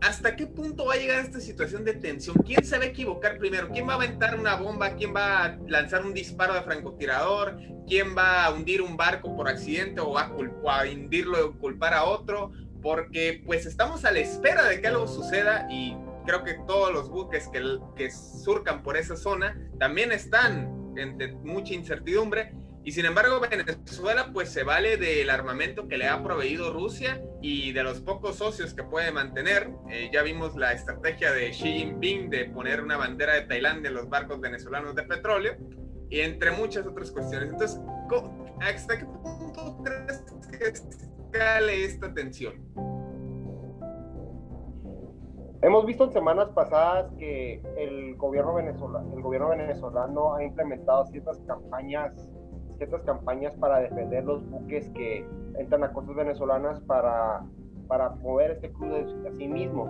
¿hasta 0.00 0.34
qué 0.34 0.48
punto 0.48 0.86
va 0.86 0.94
a 0.94 0.96
llegar 0.96 1.24
esta 1.24 1.38
situación 1.38 1.84
de 1.84 1.94
tensión? 1.94 2.34
¿Quién 2.44 2.64
se 2.64 2.76
va 2.76 2.82
a 2.82 2.88
equivocar 2.88 3.38
primero? 3.38 3.68
¿Quién 3.68 3.88
va 3.88 3.92
a 3.92 3.96
aventar 3.96 4.36
una 4.36 4.56
bomba? 4.56 4.96
¿Quién 4.96 5.14
va 5.14 5.44
a 5.44 5.58
lanzar 5.68 6.04
un 6.04 6.12
disparo 6.12 6.54
de 6.54 6.62
francotirador? 6.62 7.56
¿Quién 7.86 8.16
va 8.18 8.46
a 8.46 8.52
hundir 8.52 8.82
un 8.82 8.96
barco 8.96 9.36
por 9.36 9.46
accidente 9.48 10.00
o 10.00 10.18
a, 10.18 10.22
a 10.24 10.82
hundirlo 10.90 11.46
o 11.46 11.52
culpar 11.52 11.94
a 11.94 12.02
otro? 12.02 12.50
Porque 12.82 13.44
pues 13.46 13.64
estamos 13.64 14.04
a 14.04 14.10
la 14.10 14.18
espera 14.18 14.64
de 14.64 14.80
que 14.80 14.88
algo 14.88 15.06
suceda 15.06 15.68
y 15.70 15.96
creo 16.26 16.44
que 16.44 16.54
todos 16.66 16.92
los 16.92 17.08
buques 17.10 17.48
que, 17.48 17.78
que 17.96 18.10
surcan 18.10 18.82
por 18.82 18.96
esa 18.96 19.16
zona 19.16 19.58
también 19.78 20.12
están 20.12 20.94
en 20.96 21.42
mucha 21.44 21.74
incertidumbre 21.74 22.52
y 22.82 22.92
sin 22.92 23.04
embargo, 23.04 23.40
Venezuela 23.40 24.30
pues 24.32 24.48
se 24.48 24.62
vale 24.62 24.96
del 24.96 25.28
armamento 25.28 25.86
que 25.86 25.98
le 25.98 26.08
ha 26.08 26.22
proveído 26.22 26.72
Rusia 26.72 27.22
y 27.42 27.72
de 27.72 27.82
los 27.82 28.00
pocos 28.00 28.36
socios 28.36 28.72
que 28.72 28.82
puede 28.82 29.12
mantener. 29.12 29.70
Eh, 29.90 30.10
ya 30.12 30.22
vimos 30.22 30.56
la 30.56 30.72
estrategia 30.72 31.32
de 31.32 31.50
Xi 31.50 31.72
Jinping 31.72 32.30
de 32.30 32.46
poner 32.46 32.82
una 32.82 32.96
bandera 32.96 33.34
de 33.34 33.42
Tailandia 33.42 33.88
en 33.88 33.94
los 33.94 34.08
barcos 34.08 34.40
venezolanos 34.40 34.94
de 34.94 35.02
petróleo 35.02 35.56
y 36.08 36.20
entre 36.20 36.52
muchas 36.52 36.86
otras 36.86 37.10
cuestiones. 37.10 37.50
Entonces, 37.50 37.80
¿hasta 38.60 38.98
qué 38.98 39.04
punto 39.04 39.82
crees 39.84 40.24
que 40.50 40.64
escale 40.68 41.84
esta 41.84 42.12
tensión? 42.14 42.99
Hemos 45.62 45.84
visto 45.84 46.04
en 46.04 46.12
semanas 46.12 46.48
pasadas 46.50 47.12
que 47.18 47.62
el 47.76 48.16
gobierno 48.16 48.54
venezolano, 48.54 49.14
el 49.14 49.22
gobierno 49.22 49.50
venezolano 49.50 50.34
ha 50.34 50.42
implementado 50.42 51.04
ciertas 51.06 51.38
campañas 51.46 52.14
ciertas 52.80 53.02
campañas 53.02 53.54
para 53.56 53.80
defender 53.80 54.24
los 54.24 54.42
buques 54.48 54.88
que 54.94 55.22
entran 55.58 55.84
a 55.84 55.92
costas 55.92 56.16
venezolanas 56.16 56.80
para, 56.80 57.44
para 57.86 58.08
mover 58.16 58.52
este 58.52 58.72
crudo 58.72 58.96
a 58.96 59.32
sí 59.32 59.46
mismo. 59.46 59.86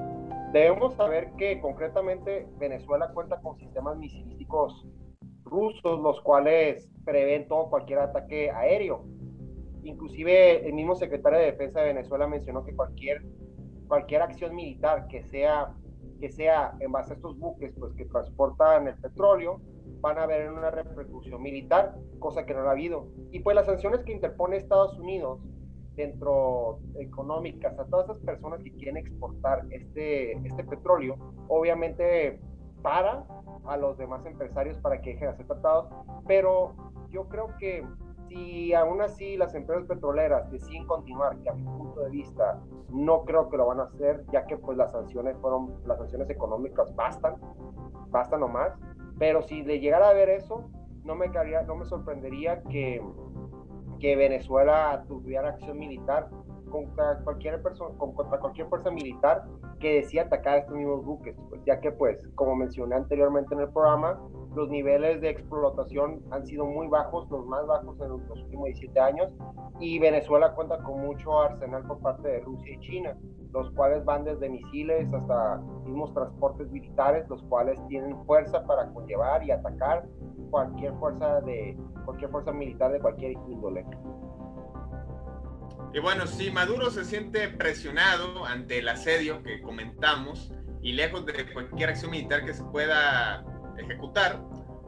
Debemos 0.52 0.94
saber 0.94 1.30
que 1.38 1.60
concretamente 1.60 2.48
Venezuela 2.58 3.12
cuenta 3.14 3.40
con 3.40 3.56
sistemas 3.56 3.96
misilísticos 3.96 4.88
rusos, 5.44 6.00
los 6.00 6.20
cuales 6.22 6.90
prevén 7.04 7.46
todo 7.46 7.70
cualquier 7.70 8.00
ataque 8.00 8.50
aéreo. 8.50 9.04
Inclusive 9.84 10.66
el 10.66 10.72
mismo 10.72 10.96
secretario 10.96 11.38
de 11.38 11.46
Defensa 11.46 11.80
de 11.80 11.94
Venezuela 11.94 12.26
mencionó 12.26 12.64
que 12.64 12.74
cualquier, 12.74 13.22
cualquier 13.90 14.22
acción 14.22 14.54
militar 14.54 15.08
que 15.08 15.24
sea, 15.24 15.74
que 16.20 16.30
sea 16.30 16.76
en 16.78 16.92
base 16.92 17.12
a 17.12 17.16
estos 17.16 17.36
buques 17.36 17.74
pues, 17.76 17.92
que 17.94 18.04
transportan 18.04 18.86
el 18.86 18.94
petróleo 18.94 19.60
van 20.00 20.16
a 20.16 20.22
haber 20.22 20.52
una 20.52 20.70
repercusión 20.70 21.42
militar, 21.42 21.96
cosa 22.20 22.46
que 22.46 22.54
no 22.54 22.60
ha 22.60 22.70
habido. 22.70 23.08
Y 23.32 23.40
pues 23.40 23.56
las 23.56 23.66
sanciones 23.66 24.04
que 24.04 24.12
interpone 24.12 24.56
Estados 24.56 24.96
Unidos 24.96 25.40
dentro 25.96 26.78
económicas 27.00 27.76
a 27.78 27.84
todas 27.86 28.08
esas 28.08 28.18
personas 28.22 28.62
que 28.62 28.70
quieren 28.72 28.96
exportar 28.96 29.66
este, 29.70 30.32
este 30.46 30.64
petróleo, 30.64 31.16
obviamente 31.48 32.40
para 32.80 33.26
a 33.66 33.76
los 33.76 33.98
demás 33.98 34.24
empresarios 34.24 34.78
para 34.78 35.02
que 35.02 35.10
dejen 35.10 35.28
de 35.28 35.34
hacer 35.34 35.46
tratados, 35.46 35.88
pero 36.28 36.74
yo 37.10 37.28
creo 37.28 37.48
que 37.58 37.84
si 38.30 38.72
aún 38.74 39.02
así 39.02 39.36
las 39.36 39.54
empresas 39.56 39.86
petroleras 39.86 40.48
deciden 40.52 40.86
continuar, 40.86 41.36
que 41.38 41.50
a 41.50 41.52
mi 41.52 41.64
punto 41.64 42.00
de 42.00 42.10
vista 42.10 42.60
no 42.88 43.24
creo 43.24 43.50
que 43.50 43.56
lo 43.56 43.66
van 43.66 43.80
a 43.80 43.84
hacer, 43.84 44.24
ya 44.32 44.46
que 44.46 44.56
pues 44.56 44.78
las 44.78 44.92
sanciones 44.92 45.36
fueron, 45.38 45.74
las 45.84 45.98
sanciones 45.98 46.30
económicas 46.30 46.94
bastan, 46.94 47.34
bastan 48.10 48.40
nomás, 48.40 48.72
pero 49.18 49.42
si 49.42 49.64
le 49.64 49.80
llegara 49.80 50.10
a 50.10 50.12
ver 50.12 50.28
eso, 50.28 50.70
no 51.04 51.16
me, 51.16 51.28
no 51.66 51.74
me 51.74 51.84
sorprendería 51.84 52.62
que, 52.62 53.02
que 53.98 54.14
Venezuela 54.14 55.04
tuviera 55.08 55.48
acción 55.48 55.78
militar 55.78 56.28
contra 56.70 57.18
cualquier 57.24 57.62
persona, 57.62 57.96
contra 57.98 58.38
cualquier 58.38 58.68
fuerza 58.68 58.90
militar 58.90 59.44
que 59.78 59.96
decida 59.96 60.22
atacar 60.22 60.58
estos 60.58 60.74
mismos 60.74 61.04
buques, 61.04 61.36
pues, 61.48 61.60
ya 61.66 61.80
que 61.80 61.92
pues, 61.92 62.26
como 62.34 62.56
mencioné 62.56 62.96
anteriormente 62.96 63.54
en 63.54 63.60
el 63.60 63.68
programa, 63.70 64.18
los 64.54 64.68
niveles 64.68 65.20
de 65.20 65.30
explotación 65.30 66.22
han 66.30 66.46
sido 66.46 66.64
muy 66.64 66.88
bajos, 66.88 67.30
los 67.30 67.46
más 67.46 67.66
bajos 67.66 68.00
en 68.00 68.08
los 68.08 68.20
últimos 68.30 68.66
17 68.66 69.00
años, 69.00 69.30
y 69.78 69.98
Venezuela 69.98 70.54
cuenta 70.54 70.78
con 70.82 71.00
mucho 71.00 71.38
arsenal 71.38 71.82
por 71.86 72.00
parte 72.00 72.28
de 72.28 72.40
Rusia 72.40 72.74
y 72.74 72.80
China 72.80 73.16
los 73.52 73.70
cuales 73.72 74.04
van 74.04 74.24
desde 74.24 74.48
misiles 74.48 75.12
hasta 75.12 75.56
mismos 75.84 76.12
transportes 76.14 76.70
militares, 76.70 77.28
los 77.28 77.42
cuales 77.44 77.80
tienen 77.88 78.16
fuerza 78.24 78.62
para 78.64 78.88
conllevar 78.92 79.42
y 79.44 79.50
atacar 79.50 80.06
cualquier 80.50 80.94
fuerza 80.94 81.40
de 81.42 81.76
cualquier 82.04 82.30
fuerza 82.30 82.52
militar 82.52 82.92
de 82.92 83.00
cualquier 83.00 83.32
índole. 83.48 83.84
Y 85.92 85.98
bueno, 85.98 86.26
si 86.26 86.50
Maduro 86.50 86.90
se 86.90 87.04
siente 87.04 87.48
presionado 87.48 88.46
ante 88.46 88.78
el 88.78 88.88
asedio 88.88 89.42
que 89.42 89.60
comentamos 89.60 90.52
y 90.82 90.92
lejos 90.92 91.26
de 91.26 91.52
cualquier 91.52 91.90
acción 91.90 92.12
militar 92.12 92.44
que 92.44 92.54
se 92.54 92.62
pueda 92.64 93.44
ejecutar, 93.76 94.40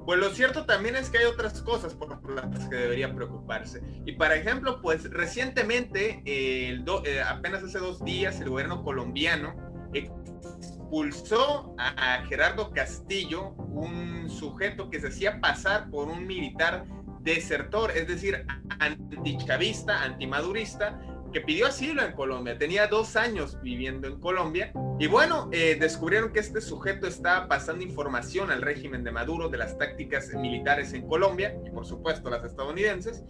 pues 0.06 0.18
lo 0.18 0.30
cierto 0.30 0.66
también 0.66 0.96
es 0.96 1.10
que 1.10 1.18
hay 1.18 1.24
otras 1.24 1.62
cosas 1.62 1.94
por 1.94 2.30
las 2.30 2.68
que 2.68 2.76
debería 2.76 3.14
preocuparse. 3.14 3.82
Y 4.04 4.12
por 4.12 4.32
ejemplo, 4.32 4.80
pues 4.80 5.08
recientemente, 5.10 6.22
el 6.24 6.84
eh, 7.04 7.22
apenas 7.22 7.62
hace 7.62 7.78
dos 7.78 8.04
días, 8.04 8.40
el 8.40 8.48
gobierno 8.48 8.82
colombiano 8.82 9.54
expulsó 9.92 11.74
a, 11.78 12.24
Gerardo 12.28 12.70
Castillo, 12.70 13.50
un 13.50 14.28
sujeto 14.28 14.90
que 14.90 15.00
se 15.00 15.08
hacía 15.08 15.40
pasar 15.40 15.88
por 15.90 16.08
un 16.08 16.26
militar 16.26 16.84
desertor, 17.22 17.90
es 17.92 18.06
decir, 18.08 18.44
antichavista, 18.78 20.02
antimadurista, 20.02 21.00
que 21.32 21.40
pidió 21.40 21.66
asilo 21.66 22.02
en 22.02 22.12
Colombia. 22.12 22.58
Tenía 22.58 22.86
dos 22.86 23.16
años 23.16 23.58
viviendo 23.62 24.06
en 24.06 24.20
Colombia. 24.20 24.72
Y 24.98 25.06
bueno, 25.06 25.48
eh, 25.52 25.76
descubrieron 25.80 26.32
que 26.32 26.40
este 26.40 26.60
sujeto 26.60 27.06
estaba 27.06 27.48
pasando 27.48 27.82
información 27.82 28.50
al 28.50 28.62
régimen 28.62 29.02
de 29.02 29.10
Maduro 29.10 29.48
de 29.48 29.58
las 29.58 29.78
tácticas 29.78 30.28
militares 30.34 30.92
en 30.92 31.08
Colombia 31.08 31.56
y 31.66 31.70
por 31.70 31.86
supuesto 31.86 32.30
las 32.30 32.44
estadounidenses. 32.44 33.24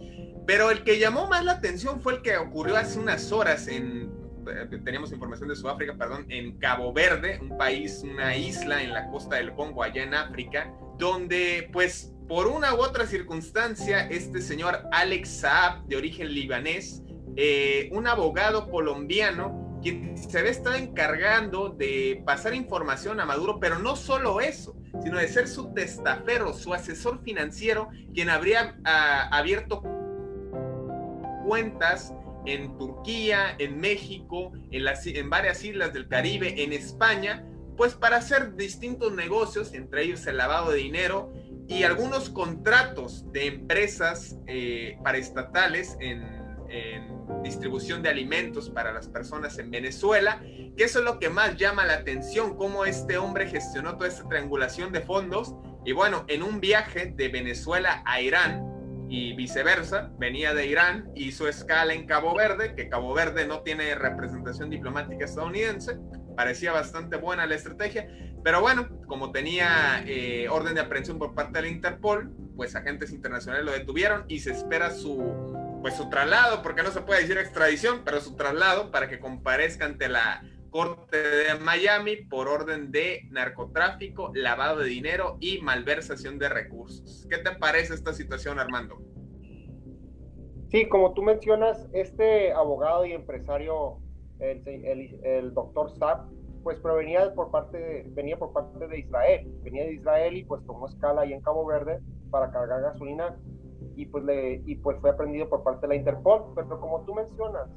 Pero 0.45 0.69
el 0.69 0.83
que 0.83 0.99
llamó 0.99 1.27
más 1.27 1.45
la 1.45 1.53
atención 1.53 2.01
fue 2.01 2.15
el 2.15 2.21
que 2.21 2.37
ocurrió 2.37 2.75
hace 2.75 2.99
unas 2.99 3.31
horas 3.31 3.67
en, 3.69 4.11
eh, 4.47 4.79
teníamos 4.83 5.11
información 5.13 5.47
de 5.49 5.55
Sudáfrica, 5.55 5.95
perdón, 5.95 6.25
en 6.29 6.57
Cabo 6.57 6.91
Verde, 6.91 7.39
un 7.41 7.57
país, 7.57 8.01
una 8.03 8.35
isla 8.35 8.83
en 8.83 8.93
la 8.93 9.07
costa 9.07 9.37
del 9.37 9.53
Congo, 9.53 9.83
allá 9.83 10.03
en 10.03 10.13
África, 10.13 10.73
donde 10.97 11.69
pues 11.71 12.12
por 12.27 12.47
una 12.47 12.73
u 12.73 12.81
otra 12.81 13.05
circunstancia, 13.05 14.07
este 14.07 14.41
señor 14.41 14.83
Alex 14.91 15.29
Saab, 15.41 15.85
de 15.85 15.97
origen 15.97 16.33
libanés, 16.33 17.03
eh, 17.35 17.89
un 17.91 18.07
abogado 18.07 18.69
colombiano, 18.69 19.79
quien 19.81 20.17
se 20.17 20.39
había 20.39 20.51
estado 20.51 20.75
encargando 20.75 21.69
de 21.69 22.23
pasar 22.25 22.53
información 22.53 23.19
a 23.19 23.25
Maduro, 23.25 23.59
pero 23.59 23.79
no 23.79 23.95
solo 23.95 24.39
eso, 24.39 24.75
sino 25.03 25.17
de 25.17 25.27
ser 25.27 25.47
su 25.47 25.73
testaferro, 25.73 26.53
su 26.53 26.73
asesor 26.73 27.21
financiero, 27.23 27.89
quien 28.13 28.29
habría 28.29 28.77
ah, 28.85 29.27
abierto 29.31 29.83
cuentas 31.45 32.13
en 32.45 32.77
Turquía, 32.77 33.55
en 33.57 33.79
México, 33.79 34.51
en, 34.71 35.29
varias 35.29 35.63
islas 35.63 35.93
del 35.93 36.07
Caribe, 36.07 36.63
en 36.63 36.73
España, 36.73 37.45
pues 37.77 37.93
para 37.95 38.17
hacer 38.17 38.55
distintos 38.55 39.13
negocios, 39.13 39.73
entre 39.73 40.03
ellos 40.03 40.25
el 40.27 40.37
lavado 40.37 40.71
de 40.71 40.77
dinero 40.77 41.33
y 41.73 41.83
algunos 41.83 42.29
contratos 42.29 43.31
de 43.31 43.47
empresas 43.47 44.37
eh, 44.45 44.97
paraestatales 45.03 45.97
en, 45.99 46.21
en, 46.69 47.11
distribución 47.41 48.01
de 48.01 48.09
alimentos 48.09 48.69
para 48.69 48.93
las 48.93 49.07
personas 49.07 49.57
en 49.57 49.71
Venezuela, 49.71 50.39
que 50.41 50.83
eso 50.83 50.99
es 50.99 51.05
lo 51.05 51.19
que 51.19 51.29
más 51.29 51.57
llama 51.57 51.85
la 51.85 51.95
atención, 51.95 52.55
cómo 52.55 52.85
este 52.85 53.17
hombre 53.17 53.47
gestionó 53.47 53.97
toda 53.97 54.07
esta 54.07 54.27
triangulación 54.29 54.91
de 54.91 55.01
fondos. 55.01 55.55
Y 55.83 55.91
bueno, 55.93 56.25
en 56.27 56.43
un 56.43 56.61
viaje 56.61 57.13
de 57.15 57.27
Venezuela 57.29 58.01
a 58.05 58.21
Irán, 58.21 58.73
y 59.09 59.33
viceversa, 59.33 60.11
venía 60.17 60.55
de 60.55 60.65
Irán, 60.65 61.11
hizo 61.15 61.47
escala 61.47 61.93
en 61.93 62.07
Cabo 62.07 62.33
Verde, 62.33 62.73
que 62.75 62.89
Cabo 62.89 63.13
Verde 63.13 63.45
no 63.45 63.61
tiene 63.61 63.93
representación 63.93 64.71
diplomática 64.71 65.25
estadounidense, 65.25 65.99
parecía 66.35 66.71
bastante 66.71 67.17
buena 67.17 67.45
la 67.45 67.55
estrategia, 67.55 68.07
pero 68.43 68.61
bueno, 68.61 68.87
como 69.07 69.31
tenía 69.31 70.03
eh, 70.05 70.47
orden 70.49 70.75
de 70.75 70.81
aprehensión 70.81 71.17
por 71.17 71.33
parte 71.33 71.59
de 71.59 71.61
la 71.63 71.67
Interpol, 71.69 72.31
pues 72.55 72.75
agentes 72.75 73.11
internacionales 73.11 73.65
lo 73.65 73.71
detuvieron 73.71 74.25
y 74.27 74.39
se 74.39 74.51
espera 74.51 74.91
su, 74.91 75.79
pues 75.81 75.95
su 75.95 76.09
traslado, 76.09 76.61
porque 76.61 76.83
no 76.83 76.91
se 76.91 77.01
puede 77.01 77.21
decir 77.21 77.37
extradición, 77.37 78.01
pero 78.03 78.19
su 78.19 78.35
traslado 78.35 78.91
para 78.91 79.09
que 79.09 79.19
comparezca 79.19 79.85
ante 79.85 80.09
la 80.09 80.43
Corte 80.73 81.17
de 81.17 81.55
Miami 81.59 82.15
por 82.15 82.47
orden 82.47 82.91
de 82.91 83.27
narcotráfico, 83.29 84.31
lavado 84.33 84.79
de 84.79 84.89
dinero 84.89 85.37
y 85.39 85.61
malversación 85.61 86.39
de 86.39 86.49
recursos. 86.49 87.27
¿Qué 87.29 87.37
te 87.37 87.51
parece 87.51 87.93
esta 87.93 88.11
situación, 88.11 88.59
Armando? 88.59 88.97
Sí, 90.71 90.89
como 90.89 91.13
tú 91.13 91.21
mencionas, 91.21 91.87
este 91.93 92.51
abogado 92.53 93.05
y 93.05 93.11
empresario, 93.11 93.99
el, 94.51 95.19
el, 95.23 95.53
doctor 95.53 95.89
Saab, 95.97 96.29
pues 96.63 96.79
provenía 96.79 97.33
por 97.33 97.51
parte 97.51 97.77
de, 97.77 98.03
venía 98.11 98.37
por 98.37 98.53
parte 98.53 98.87
de 98.87 98.99
Israel, 98.99 99.51
venía 99.63 99.83
de 99.83 99.93
Israel 99.93 100.37
y 100.37 100.43
pues 100.43 100.65
tomó 100.65 100.87
escala 100.87 101.21
ahí 101.21 101.33
en 101.33 101.41
Cabo 101.41 101.65
Verde 101.65 101.99
para 102.29 102.51
cargar 102.51 102.81
gasolina 102.81 103.37
y 103.95 104.05
pues 104.05 104.23
le 104.23 104.61
y 104.65 104.75
pues 104.75 104.97
fue 104.99 105.11
aprendido 105.11 105.49
por 105.49 105.63
parte 105.63 105.81
de 105.81 105.89
la 105.89 105.95
Interpol, 105.95 106.53
pero 106.55 106.79
como 106.79 107.01
tú 107.05 107.13
mencionas, 107.13 107.69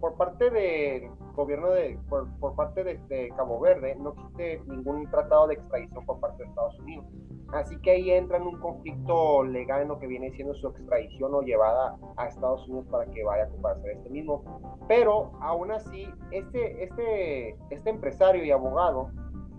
por 0.00 0.16
parte 0.16 0.50
del 0.50 1.10
gobierno 1.34 1.70
de, 1.70 1.98
por, 2.08 2.54
parte 2.54 2.84
de, 2.84 3.28
Cabo 3.36 3.60
Verde, 3.60 3.96
no 3.96 4.10
existe 4.10 4.62
ningún 4.66 5.08
tratado 5.10 5.48
de 5.48 5.54
extradición 5.54 6.04
por 6.04 6.20
parte 6.20 6.42
de 6.42 6.48
Estados 6.48 6.78
Unidos. 6.80 7.06
Así 7.52 7.76
que 7.80 7.92
ahí 7.92 8.10
entra 8.10 8.38
en 8.38 8.44
un 8.44 8.58
conflicto 8.58 9.44
legal 9.44 9.82
en 9.82 9.88
lo 9.88 9.98
que 9.98 10.06
viene 10.06 10.30
siendo 10.32 10.54
su 10.54 10.68
extradición 10.68 11.34
o 11.34 11.42
llevada 11.42 11.96
a 12.16 12.26
Estados 12.26 12.66
Unidos 12.68 12.86
para 12.90 13.06
que 13.06 13.22
vaya 13.22 13.44
a 13.44 13.70
hacer 13.70 13.90
este 13.92 14.10
mismo. 14.10 14.42
Pero 14.88 15.32
aún 15.40 15.70
así, 15.70 16.08
este, 16.30 16.84
este, 16.84 17.56
este 17.70 17.90
empresario 17.90 18.44
y 18.44 18.50
abogado 18.50 19.10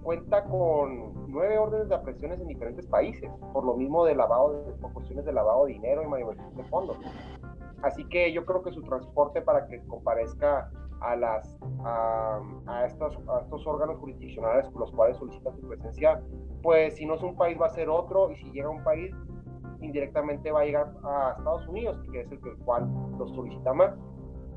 cuenta 0.06 0.44
con 0.44 1.32
nueve 1.32 1.58
órdenes 1.58 1.90
de 1.90 1.96
apresiones 1.96 2.40
en 2.40 2.48
diferentes 2.48 2.86
países, 2.86 3.30
por 3.52 3.66
lo 3.66 3.76
mismo 3.76 4.06
de 4.06 4.16
lavado, 4.16 4.64
de, 4.66 4.74
por 4.74 4.94
cuestiones 4.94 5.26
de 5.26 5.34
lavado 5.34 5.66
de 5.66 5.74
dinero 5.74 6.04
y 6.04 6.08
manipulación 6.08 6.56
de 6.56 6.64
fondos. 6.66 6.98
Así 7.82 8.04
que 8.06 8.32
yo 8.32 8.46
creo 8.46 8.64
que 8.64 8.72
su 8.72 8.82
transporte 8.82 9.42
para 9.42 9.68
que 9.68 9.80
comparezca 9.88 10.70
a, 11.02 11.16
las, 11.16 11.58
a, 11.84 12.86
estos, 12.86 13.18
a 13.30 13.42
estos 13.42 13.68
órganos 13.68 13.98
jurisdiccionales 14.00 14.68
con 14.70 14.82
los 14.82 14.92
cuales 14.92 15.18
solicita 15.18 15.52
su 15.52 15.68
presencia, 15.68 16.22
pues 16.64 16.96
si 16.96 17.06
no 17.06 17.16
es 17.16 17.22
un 17.22 17.36
país 17.36 17.60
va 17.60 17.68
a 17.68 17.70
ser 17.70 17.90
otro 17.90 18.32
y 18.32 18.38
si 18.38 18.52
llega 18.52 18.68
a 18.68 18.72
un 18.72 18.84
país 18.84 19.14
indirectamente 19.82 20.52
va 20.52 20.62
a 20.62 20.66
llegar 20.66 20.94
a 21.04 21.36
Estados 21.38 21.68
Unidos, 21.68 22.02
que 22.12 22.22
es 22.22 22.32
el, 22.32 22.40
el 22.44 22.58
cual 22.66 22.90
lo 23.18 23.28
solicita 23.28 23.74
más. 23.74 23.94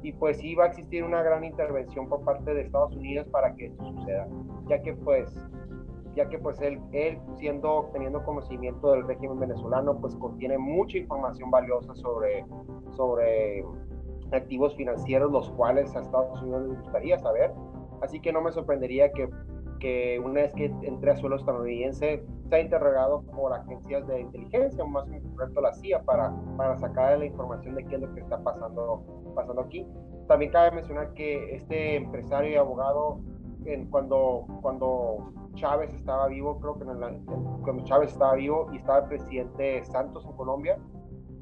Y 0.03 0.13
pues 0.13 0.39
sí 0.39 0.55
va 0.55 0.65
a 0.65 0.67
existir 0.69 1.03
una 1.03 1.23
gran 1.23 1.45
intervención 1.45 2.09
por 2.09 2.25
parte 2.25 2.55
de 2.55 2.63
Estados 2.63 2.95
Unidos 2.95 3.27
para 3.29 3.55
que 3.57 3.67
esto 3.67 3.85
suceda, 3.85 4.29
ya 4.69 4.81
que 4.81 4.95
pues 4.95 5.37
ya 6.19 6.29
que 6.29 6.39
pues 6.39 6.61
él, 6.61 6.81
él 6.91 7.17
siendo, 7.37 7.91
teniendo 7.93 8.25
conocimiento 8.25 8.91
del 8.91 9.07
régimen 9.07 9.39
venezolano, 9.39 10.01
pues 10.01 10.17
contiene 10.17 10.59
mucha 10.59 10.99
información 10.99 11.49
valiosa 11.49 11.95
sobre, 11.95 12.45
sobre 12.97 13.65
activos 14.33 14.75
financieros, 14.75 15.31
los 15.31 15.49
cuales 15.51 15.95
a 15.95 16.01
Estados 16.01 16.43
Unidos 16.43 16.69
les 16.69 16.81
gustaría 16.81 17.19
saber. 17.21 17.53
Así 18.03 18.19
que 18.21 18.33
no 18.33 18.41
me 18.41 18.51
sorprendería 18.51 19.13
que, 19.13 19.29
que 19.79 20.19
una 20.19 20.43
vez 20.43 20.53
que 20.55 20.65
entre 20.83 21.13
a 21.13 21.17
suelo 21.17 21.37
estadounidense, 21.37 22.25
sea 22.49 22.61
interrogado 22.61 23.23
por 23.23 23.53
agencias 23.53 24.05
de 24.09 24.21
inteligencia, 24.23 24.85
más 24.85 25.09
en 25.13 25.21
concreto 25.21 25.61
la 25.61 25.73
CIA, 25.73 26.03
para, 26.03 26.35
para 26.57 26.77
sacar 26.79 27.17
la 27.17 27.27
información 27.27 27.77
de 27.77 27.85
qué 27.85 27.95
es 27.95 28.01
lo 28.01 28.13
que 28.13 28.21
está 28.23 28.43
pasando, 28.43 29.05
pasando 29.37 29.63
aquí. 29.63 29.87
También 30.27 30.51
cabe 30.51 30.73
mencionar 30.73 31.15
que 31.15 31.55
este 31.55 31.95
empresario 31.95 32.51
y 32.51 32.57
abogado, 32.57 33.21
en, 33.65 33.87
cuando, 33.91 34.47
cuando 34.63 35.33
Chávez 35.55 35.93
estaba 35.95 36.29
vivo, 36.29 36.59
creo 36.61 36.79
que 36.79 36.85
cuando 36.85 37.85
Chávez 37.85 38.13
estaba 38.13 38.35
vivo 38.35 38.69
y 38.73 38.77
estaba 38.77 39.01
el 39.01 39.09
presidente 39.09 39.85
Santos 39.85 40.25
en 40.25 40.33
Colombia, 40.33 40.79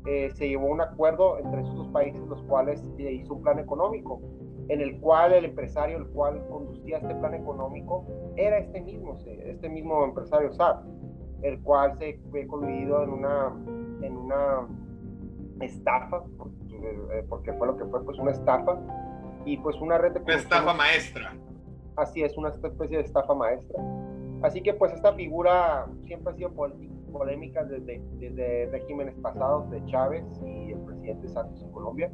eh, 0.06 0.30
se 0.34 0.48
llevó 0.48 0.66
un 0.66 0.80
acuerdo 0.80 1.38
entre 1.38 1.62
esos 1.62 1.74
dos 1.74 1.88
países, 1.88 2.20
los 2.28 2.42
cuales 2.44 2.80
se 2.96 3.12
hizo 3.12 3.34
un 3.34 3.42
plan 3.42 3.58
económico, 3.58 4.20
en 4.68 4.80
el 4.80 5.00
cual 5.00 5.32
el 5.32 5.44
empresario, 5.44 5.98
el 5.98 6.06
cual 6.08 6.46
conducía 6.48 6.98
este 6.98 7.14
plan 7.16 7.34
económico, 7.34 8.06
era 8.36 8.58
este 8.58 8.80
mismo, 8.80 9.16
este 9.26 9.68
mismo 9.68 10.04
empresario 10.04 10.52
SAP, 10.52 10.84
el 11.42 11.60
cual 11.62 11.98
se 11.98 12.20
fue 12.30 12.46
coludido 12.46 13.02
en 13.02 13.10
una, 13.10 13.52
en 14.02 14.16
una 14.16 14.68
estafa, 15.60 16.22
eh, 17.12 17.24
porque 17.28 17.52
fue 17.54 17.66
lo 17.66 17.76
que 17.76 17.84
fue, 17.86 18.04
pues 18.04 18.18
una 18.18 18.30
estafa, 18.30 18.78
y 19.44 19.56
pues 19.58 19.76
una 19.80 19.98
red 19.98 20.12
de... 20.12 20.20
Una 20.20 20.34
estafa 20.34 20.72
maestra. 20.72 21.34
Así 21.96 22.22
es, 22.22 22.36
una 22.36 22.50
especie 22.50 22.98
de 22.98 23.02
estafa 23.02 23.34
maestra. 23.34 23.82
Así 24.42 24.60
que 24.60 24.74
pues 24.74 24.92
esta 24.92 25.12
figura 25.14 25.86
siempre 26.04 26.32
ha 26.32 26.36
sido 26.36 26.52
polémica 27.12 27.64
desde, 27.64 28.02
desde 28.18 28.66
regímenes 28.70 29.14
pasados 29.16 29.70
de 29.70 29.84
Chávez 29.86 30.24
y 30.44 30.72
el 30.72 30.80
presidente 30.80 31.28
Santos 31.28 31.62
en 31.62 31.72
Colombia. 31.72 32.10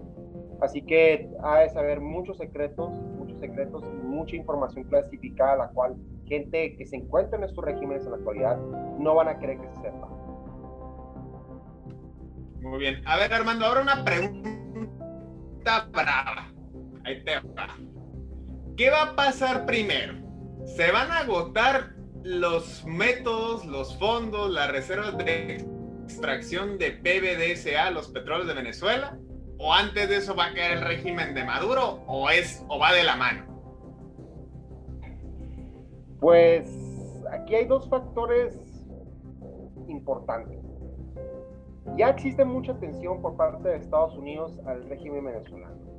Así 0.61 0.81
que 0.83 1.29
ha 1.43 1.59
de 1.61 1.71
saber 1.71 2.01
muchos 2.01 2.39
secretos, 2.39 2.91
muchos 3.19 3.41
secretos 3.41 3.83
y 3.83 4.07
mucha 4.07 4.37
información 4.37 4.85
clasificada, 4.85 5.57
la 5.57 5.69
cual 5.71 5.97
gente 6.27 6.77
que 6.77 6.87
se 6.87 6.97
encuentra 6.97 7.37
en 7.39 7.45
estos 7.45 7.65
regímenes 7.65 8.05
en 8.05 8.13
la 8.13 8.17
actualidad 8.19 8.57
no 8.99 9.15
van 9.17 9.29
a 9.29 9.39
querer 9.39 9.59
que 9.59 9.69
se 9.69 9.83
sepa. 9.83 10.09
Muy 12.61 12.79
bien. 12.79 13.03
A 13.07 13.17
ver, 13.17 13.35
Armando, 13.35 13.67
ahora 13.67 13.83
una 13.83 14.05
pregunta 14.05 15.89
brava. 15.91 16.53
Ahí 17.05 17.25
te 17.25 17.41
va. 17.41 17.77
¿Qué 18.77 18.89
va 18.89 19.03
a 19.03 19.17
pasar 19.17 19.67
primero? 19.67 20.15
¿Se 20.65 20.91
van 20.91 21.11
a 21.11 21.19
agotar 21.19 21.95
los 22.23 22.85
métodos, 22.87 23.67
los 23.67 23.99
fondos, 23.99 24.51
las 24.51 24.71
reservas 24.71 25.19
de 25.19 25.67
extracción 26.05 26.79
de 26.79 26.93
PBDSA, 26.93 27.91
los 27.91 28.09
petróleos 28.09 28.49
de 28.49 28.55
Venezuela? 28.55 29.19
¿O 29.59 29.75
antes 29.75 30.09
de 30.09 30.17
eso 30.17 30.35
va 30.35 30.47
a 30.47 30.55
caer 30.55 30.79
el 30.79 30.85
régimen 30.85 31.35
de 31.35 31.45
Maduro? 31.45 32.03
¿O, 32.07 32.31
es, 32.31 32.65
o 32.69 32.79
va 32.79 32.93
de 32.93 33.05
la 33.05 33.17
mano? 33.17 33.47
Pues 36.19 36.67
aquí 37.31 37.55
hay 37.55 37.67
dos 37.67 37.89
factores 37.91 38.59
importantes. 39.89 40.59
Ya 41.97 42.09
existe 42.09 42.45
mucha 42.45 42.75
tensión 42.79 43.21
por 43.21 43.37
parte 43.37 43.69
de 43.69 43.77
Estados 43.77 44.17
Unidos 44.17 44.59
al 44.67 44.89
régimen 44.89 45.27
venezolano. 45.27 45.92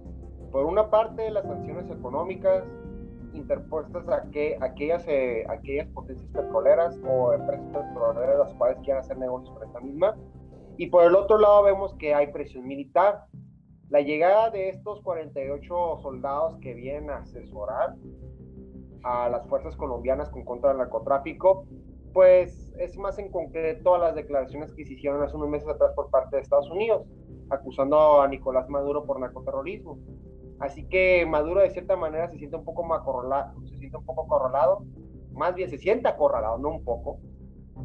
Por 0.53 0.67
una 0.67 0.91
parte, 0.91 1.31
las 1.31 1.47
sanciones 1.47 1.89
económicas 1.89 2.63
interpuestas 3.33 4.07
a 4.07 4.29
que 4.29 4.55
aquellas, 4.61 5.03
eh, 5.07 5.43
aquellas 5.49 5.87
potencias 5.87 6.29
petroleras 6.29 6.95
o 7.03 7.33
empresas 7.33 7.65
petroleras 7.71 8.37
las 8.37 8.53
cuales 8.53 8.77
quieran 8.83 8.99
hacer 8.99 9.17
negocios 9.17 9.49
con 9.57 9.67
esta 9.67 9.79
misma. 9.79 10.15
Y 10.77 10.87
por 10.87 11.05
el 11.05 11.15
otro 11.15 11.39
lado 11.39 11.63
vemos 11.63 11.95
que 11.95 12.13
hay 12.13 12.31
presión 12.31 12.67
militar, 12.67 13.25
La 13.89 14.01
llegada 14.01 14.51
de 14.51 14.69
estos 14.69 15.01
48 15.01 15.99
soldados 16.01 16.57
que 16.59 16.73
vienen 16.73 17.09
a 17.09 17.17
asesorar 17.17 17.95
a 19.03 19.29
las 19.29 19.47
fuerzas 19.47 19.75
colombianas 19.75 20.29
con 20.29 20.43
contra 20.45 20.69
del 20.69 20.79
narcotráfico, 20.79 21.65
pues 22.11 22.71
es 22.77 22.95
más 22.97 23.19
en 23.19 23.29
concreto 23.31 23.95
a 23.95 23.99
las 23.99 24.15
declaraciones 24.15 24.71
que 24.73 24.85
se 24.85 24.93
hicieron 24.93 25.21
hace 25.21 25.35
unos 25.35 25.49
meses 25.49 25.67
atrás 25.67 25.91
por 25.95 26.09
parte 26.09 26.35
de 26.35 26.41
Estados 26.43 26.69
Unidos, 26.71 27.07
acusando 27.49 28.21
a 28.21 28.27
Nicolás 28.27 28.69
Maduro 28.69 29.03
por 29.03 29.19
narcoterrorismo. 29.19 29.99
Así 30.63 30.85
que 30.85 31.25
Maduro 31.25 31.59
de 31.59 31.71
cierta 31.71 31.97
manera 31.97 32.29
se 32.29 32.37
siente 32.37 32.55
un 32.55 32.63
poco 32.63 32.91
acorralado, 32.93 33.53
se 33.65 33.77
siente 33.77 33.97
un 33.97 34.05
poco 34.05 34.23
acorralado, 34.23 34.85
más 35.33 35.53
bien 35.53 35.69
se 35.69 35.77
siente 35.77 36.07
acorralado, 36.07 36.57
no 36.57 36.69
un 36.69 36.85
poco, 36.85 37.19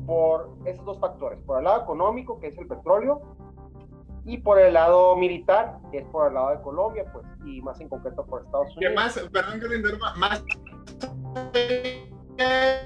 por 0.07 0.57
esos 0.65 0.85
dos 0.85 1.01
factores, 1.01 1.41
por 1.41 1.59
el 1.59 1.65
lado 1.65 1.83
económico, 1.83 2.39
que 2.39 2.47
es 2.47 2.57
el 2.57 2.69
petróleo, 2.69 3.21
y 4.25 4.39
por 4.39 4.61
el 4.61 4.75
lado 4.75 5.17
militar, 5.17 5.79
que 5.91 5.99
es 5.99 6.05
por 6.07 6.29
el 6.29 6.35
lado 6.35 6.51
de 6.51 6.63
Colombia, 6.63 7.05
pues, 7.13 7.27
y 7.45 7.61
más 7.63 7.81
en 7.81 7.89
concreto 7.89 8.25
por 8.25 8.45
Estados 8.45 8.77
Unidos. 8.77 8.93
Que 8.93 8.95
más, 8.95 9.29
perdón 9.33 9.59
que 9.59 9.69
le 9.69 9.77
interrumpa, 9.79 10.15
más 10.15 10.45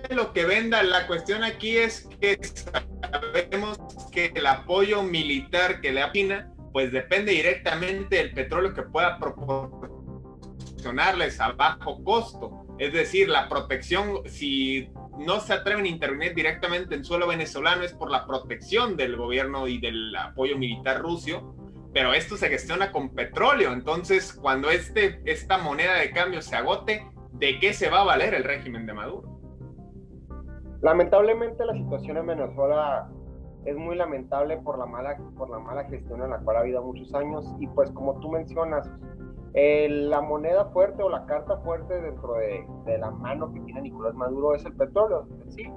lo 0.08 0.32
que 0.32 0.46
venda, 0.46 0.82
la 0.82 1.06
cuestión 1.06 1.44
aquí 1.44 1.76
es 1.76 2.08
que 2.18 2.38
sabemos 2.42 3.78
que 4.10 4.32
el 4.34 4.46
apoyo 4.46 5.02
militar 5.02 5.82
que 5.82 5.92
le 5.92 6.02
apina, 6.02 6.50
pues 6.72 6.92
depende 6.92 7.32
directamente 7.32 8.16
del 8.16 8.32
petróleo 8.32 8.74
que 8.74 8.82
pueda 8.82 9.18
proporcionarles 9.18 11.40
a 11.40 11.52
bajo 11.52 12.02
costo. 12.02 12.66
Es 12.78 12.92
decir, 12.92 13.28
la 13.28 13.48
protección, 13.48 14.22
si 14.26 14.90
no 15.18 15.40
se 15.40 15.52
atreven 15.52 15.84
a 15.84 15.88
intervenir 15.88 16.34
directamente 16.34 16.94
en 16.94 17.04
suelo 17.04 17.26
venezolano 17.26 17.82
es 17.82 17.92
por 17.92 18.10
la 18.10 18.26
protección 18.26 18.96
del 18.96 19.16
gobierno 19.16 19.68
y 19.68 19.78
del 19.78 20.14
apoyo 20.16 20.56
militar 20.56 21.00
ruso, 21.00 21.54
pero 21.92 22.14
esto 22.14 22.36
se 22.36 22.48
gestiona 22.48 22.90
con 22.90 23.14
petróleo. 23.14 23.72
Entonces, 23.72 24.32
cuando 24.32 24.70
este, 24.70 25.20
esta 25.26 25.58
moneda 25.58 25.96
de 25.96 26.10
cambio 26.10 26.40
se 26.40 26.56
agote, 26.56 27.06
¿de 27.32 27.58
qué 27.58 27.74
se 27.74 27.90
va 27.90 28.00
a 28.00 28.04
valer 28.04 28.34
el 28.34 28.44
régimen 28.44 28.86
de 28.86 28.94
Maduro? 28.94 29.38
Lamentablemente 30.80 31.64
la 31.64 31.74
situación 31.74 32.16
en 32.16 32.26
Venezuela 32.26 33.08
es 33.64 33.76
muy 33.76 33.96
lamentable 33.96 34.56
por 34.58 34.78
la 34.78 34.86
mala, 34.86 35.16
por 35.36 35.50
la 35.50 35.58
mala 35.58 35.84
gestión 35.84 36.22
en 36.22 36.30
la 36.30 36.38
cual 36.38 36.56
ha 36.56 36.60
habido 36.60 36.82
muchos 36.82 37.14
años 37.14 37.54
y 37.60 37.66
pues 37.68 37.90
como 37.92 38.18
tú 38.20 38.30
mencionas, 38.30 38.90
la 39.54 40.20
moneda 40.22 40.64
fuerte 40.66 41.02
o 41.02 41.10
la 41.10 41.26
carta 41.26 41.58
fuerte 41.58 42.00
dentro 42.00 42.34
de, 42.34 42.66
de, 42.86 42.98
la 42.98 43.10
mano 43.10 43.52
que 43.52 43.60
tiene 43.60 43.82
Nicolás 43.82 44.14
Maduro 44.14 44.54
es 44.54 44.64
el 44.64 44.72
petróleo, 44.74 45.26
¿sí? 45.48 45.70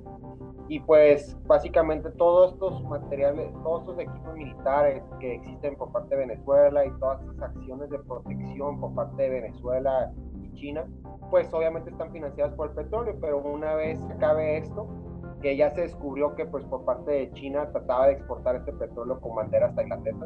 Y 0.67 0.79
pues 0.79 1.37
básicamente 1.45 2.09
todos 2.11 2.53
estos 2.53 2.83
materiales, 2.85 3.51
todos 3.63 3.81
estos 3.81 3.99
equipos 3.99 4.33
militares 4.33 5.03
que 5.19 5.35
existen 5.35 5.75
por 5.75 5.91
parte 5.91 6.15
de 6.15 6.21
Venezuela 6.21 6.85
y 6.85 6.91
todas 6.99 7.21
estas 7.21 7.55
acciones 7.55 7.89
de 7.89 7.99
protección 7.99 8.79
por 8.79 8.95
parte 8.95 9.23
de 9.23 9.29
Venezuela 9.29 10.11
y 10.41 10.51
China, 10.53 10.85
pues 11.29 11.53
obviamente 11.53 11.91
están 11.91 12.11
financiadas 12.11 12.55
por 12.55 12.69
el 12.69 12.75
petróleo, 12.75 13.15
pero 13.21 13.39
una 13.39 13.75
vez 13.75 13.99
acabe 14.09 14.57
esto, 14.57 14.87
que 15.45 15.55
ya 15.55 15.69
se 15.69 15.81
descubrió 15.81 16.33
que 16.33 16.47
pues 16.47 16.65
por 16.65 16.85
parte 16.85 17.11
de 17.11 17.31
China 17.33 17.69
trataba 17.71 18.07
de 18.07 18.13
exportar 18.13 18.55
este 18.55 18.73
petróleo 18.73 19.21
con 19.21 19.35
bandera 19.35 19.67
hasta 19.67 19.83
Inglaterra, 19.83 20.25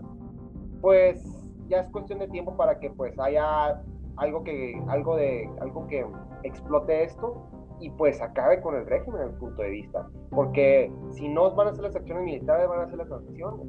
pues 0.80 1.22
ya 1.68 1.82
es 1.82 1.90
cuestión 1.90 2.20
de 2.20 2.30
tiempo 2.30 2.56
para 2.56 2.80
que 2.80 2.90
pues 2.92 3.20
haya 3.20 3.84
algo 4.16 4.46
que, 4.46 4.82
algo 4.88 5.18
de, 5.18 5.50
algo 5.60 5.88
que 5.88 6.06
explote 6.44 7.04
esto 7.04 7.36
y 7.82 7.90
pues 7.90 8.22
acabe 8.22 8.62
con 8.62 8.76
el 8.76 8.86
régimen 8.86 9.20
desde 9.20 9.34
el 9.34 9.40
punto 9.40 9.62
de 9.62 9.70
vista. 9.72 10.08
Porque 10.30 10.90
si 11.10 11.28
no 11.28 11.54
van 11.54 11.68
a 11.68 11.72
hacer 11.72 11.84
las 11.84 11.98
acciones 11.98 12.24
militares, 12.24 12.70
van 12.70 12.80
a 12.80 12.84
hacer 12.84 13.00
las 13.00 13.10
sanciones. 13.10 13.68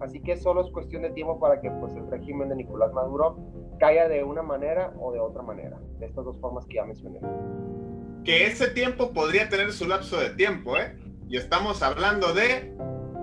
Así 0.00 0.20
que 0.20 0.36
solo 0.36 0.60
es 0.60 0.70
cuestión 0.72 1.04
de 1.04 1.10
tiempo 1.12 1.40
para 1.40 1.58
que 1.62 1.70
pues 1.70 1.96
el 1.96 2.06
régimen 2.10 2.50
de 2.50 2.56
Nicolás 2.56 2.92
Maduro 2.92 3.38
caiga 3.78 4.08
de 4.08 4.24
una 4.24 4.42
manera 4.42 4.92
o 5.00 5.10
de 5.10 5.20
otra 5.20 5.42
manera, 5.42 5.80
de 6.00 6.04
estas 6.04 6.26
dos 6.26 6.38
formas 6.38 6.66
que 6.66 6.74
ya 6.74 6.84
mencioné. 6.84 7.20
Que 8.24 8.46
ese 8.46 8.68
tiempo 8.68 9.12
podría 9.12 9.48
tener 9.48 9.72
su 9.72 9.86
lapso 9.86 10.18
de 10.20 10.30
tiempo, 10.30 10.76
¿eh? 10.76 10.96
Y 11.28 11.36
estamos 11.36 11.82
hablando 11.82 12.32
de 12.32 12.72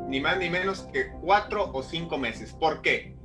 ni 0.07 0.19
más 0.19 0.37
ni 0.37 0.49
menos 0.49 0.87
que 0.91 1.09
cuatro 1.21 1.71
o 1.71 1.83
cinco 1.83 2.17
meses. 2.17 2.53
¿Por 2.53 2.81
qué? 2.81 3.19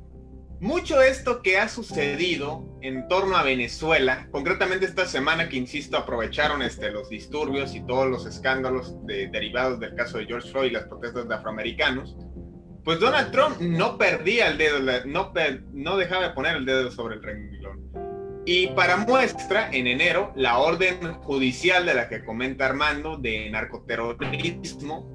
mucho 0.65 1.03
esto 1.03 1.43
que 1.43 1.59
ha 1.59 1.69
sucedido 1.69 2.79
en 2.81 3.07
torno 3.09 3.37
a 3.37 3.43
Venezuela, 3.43 4.29
concretamente 4.31 4.87
esta 4.87 5.07
semana 5.07 5.49
que, 5.49 5.57
insisto, 5.57 5.97
aprovecharon 5.97 6.63
este, 6.63 6.91
los 6.91 7.11
disturbios 7.11 7.75
y 7.75 7.85
todos 7.85 8.09
los 8.09 8.25
escándalos 8.25 8.97
derivados 9.05 9.79
del 9.79 9.95
caso 9.95 10.19
de 10.19 10.25
George 10.25 10.51
Floyd 10.51 10.71
y 10.71 10.73
las 10.73 10.85
protestas 10.85 11.29
de 11.29 11.35
afroamericanos, 11.35 12.17
pues 12.83 12.99
Donald 12.99 13.31
Trump 13.31 13.61
no 13.61 13.99
perdía 13.99 14.49
el 14.49 14.57
dedo, 14.59 14.81
no, 15.05 15.33
no 15.73 15.97
dejaba 15.97 16.29
de 16.29 16.35
poner 16.35 16.57
el 16.57 16.65
dedo 16.65 16.91
sobre 16.91 17.17
el 17.17 17.23
renglón. 17.23 17.84
Y 18.47 18.69
para 18.69 18.99
muestra, 18.99 19.71
en 19.71 19.87
enero, 19.87 20.33
la 20.37 20.59
orden 20.59 21.15
judicial 21.23 21.87
de 21.87 21.95
la 21.95 22.09
que 22.09 22.25
comenta 22.25 22.67
Armando 22.67 23.17
de 23.17 23.49
narcoterrorismo 23.51 25.15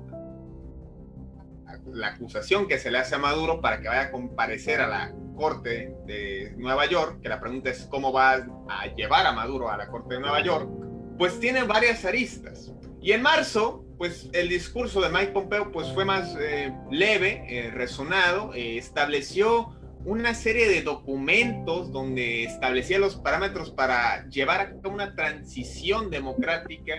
la 1.94 2.08
acusación 2.08 2.68
que 2.68 2.78
se 2.78 2.92
le 2.92 2.98
hace 2.98 3.16
a 3.16 3.20
Maduro 3.20 3.62
para 3.62 3.82
que 3.82 3.88
vaya 3.88 4.04
a 4.04 4.12
comparecer 4.12 4.82
a 4.82 4.88
la 4.88 5.14
Corte 5.36 5.94
de 6.06 6.54
Nueva 6.58 6.86
York, 6.86 7.22
que 7.22 7.30
la 7.30 7.40
pregunta 7.40 7.70
es 7.70 7.88
cómo 7.90 8.12
va 8.12 8.46
a 8.70 8.88
llevar 8.96 9.26
a 9.26 9.32
Maduro 9.32 9.70
a 9.70 9.78
la 9.78 9.88
Corte 9.88 10.16
de 10.16 10.22
Nueva 10.22 10.42
York, 10.42 10.70
pues 11.18 11.40
tiene 11.40 11.64
varias 11.64 12.04
aristas. 12.06 12.74
Y 13.02 13.14
en 13.14 13.22
marzo, 13.22 13.86
pues 13.98 14.30
el 14.34 14.50
discurso 14.50 15.02
de 15.02 15.10
Mike 15.10 15.32
Pompeo 15.32 15.72
pues 15.72 15.88
fue 15.94 16.04
más 16.04 16.36
eh, 16.40 16.74
leve, 16.92 17.46
eh, 17.48 17.72
resonado, 17.72 18.54
eh, 18.54 18.78
estableció 18.78 19.79
una 20.06 20.34
serie 20.34 20.68
de 20.70 20.82
documentos 20.82 21.92
donde 21.92 22.44
establecía 22.44 23.00
los 23.00 23.18
parámetros 23.18 23.72
para 23.72 24.28
llevar 24.30 24.62
a 24.62 24.70
cabo 24.70 24.94
una 24.94 25.14
transición 25.16 26.10
democrática, 26.10 26.96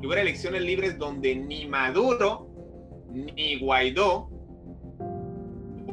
que 0.00 0.06
hubiera 0.06 0.22
elecciones 0.22 0.62
libres 0.62 0.98
donde 0.98 1.34
ni 1.34 1.66
Maduro 1.66 2.50
ni 3.08 3.58
Guaidó 3.58 4.28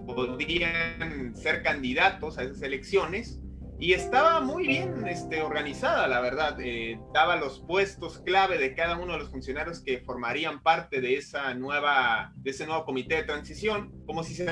podían 0.06 1.36
ser 1.36 1.64
candidatos 1.64 2.38
a 2.38 2.44
esas 2.44 2.62
elecciones 2.64 3.40
y 3.82 3.94
estaba 3.94 4.42
muy 4.42 4.68
bien 4.68 5.08
este, 5.08 5.42
organizada, 5.42 6.08
la 6.08 6.22
verdad. 6.22 6.56
Eh, 6.62 7.00
daba 7.16 7.36
los 7.36 7.62
puestos 7.62 8.20
clave 8.20 8.60
de 8.60 8.76
cada 8.76 8.96
uno 8.96 9.14
de 9.14 9.20
los 9.20 9.32
funcionarios 9.32 9.82
que 9.82 10.02
formarían 10.02 10.62
parte 10.62 11.02
de, 11.02 11.16
esa 11.16 11.56
nueva, 11.56 12.32
de 12.36 12.52
ese 12.52 12.68
nuevo 12.68 12.86
comité 12.86 13.16
de 13.16 13.24
transición, 13.24 13.92
como 14.06 14.24
si 14.24 14.36
se 14.36 14.46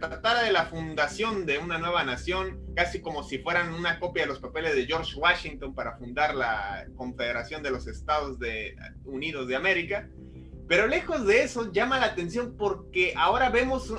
tratara 0.00 0.42
de 0.42 0.52
la 0.52 0.64
fundación 0.64 1.44
de 1.44 1.58
una 1.58 1.76
nueva 1.76 2.02
nación, 2.04 2.62
casi 2.74 3.02
como 3.02 3.22
si 3.22 3.40
fueran 3.40 3.74
una 3.74 4.00
copia 4.00 4.22
de 4.22 4.30
los 4.30 4.38
papeles 4.38 4.74
de 4.74 4.86
George 4.86 5.20
Washington 5.20 5.74
para 5.74 5.98
fundar 5.98 6.34
la 6.34 6.86
Confederación 6.96 7.62
de 7.62 7.72
los 7.72 7.86
Estados 7.86 8.38
Unidos 9.04 9.48
de 9.48 9.54
América. 9.54 10.08
Pero 10.66 10.86
lejos 10.86 11.26
de 11.26 11.42
eso, 11.42 11.70
llama 11.72 11.98
la 11.98 12.06
atención 12.06 12.56
porque 12.56 13.12
ahora 13.18 13.50
vemos 13.50 13.92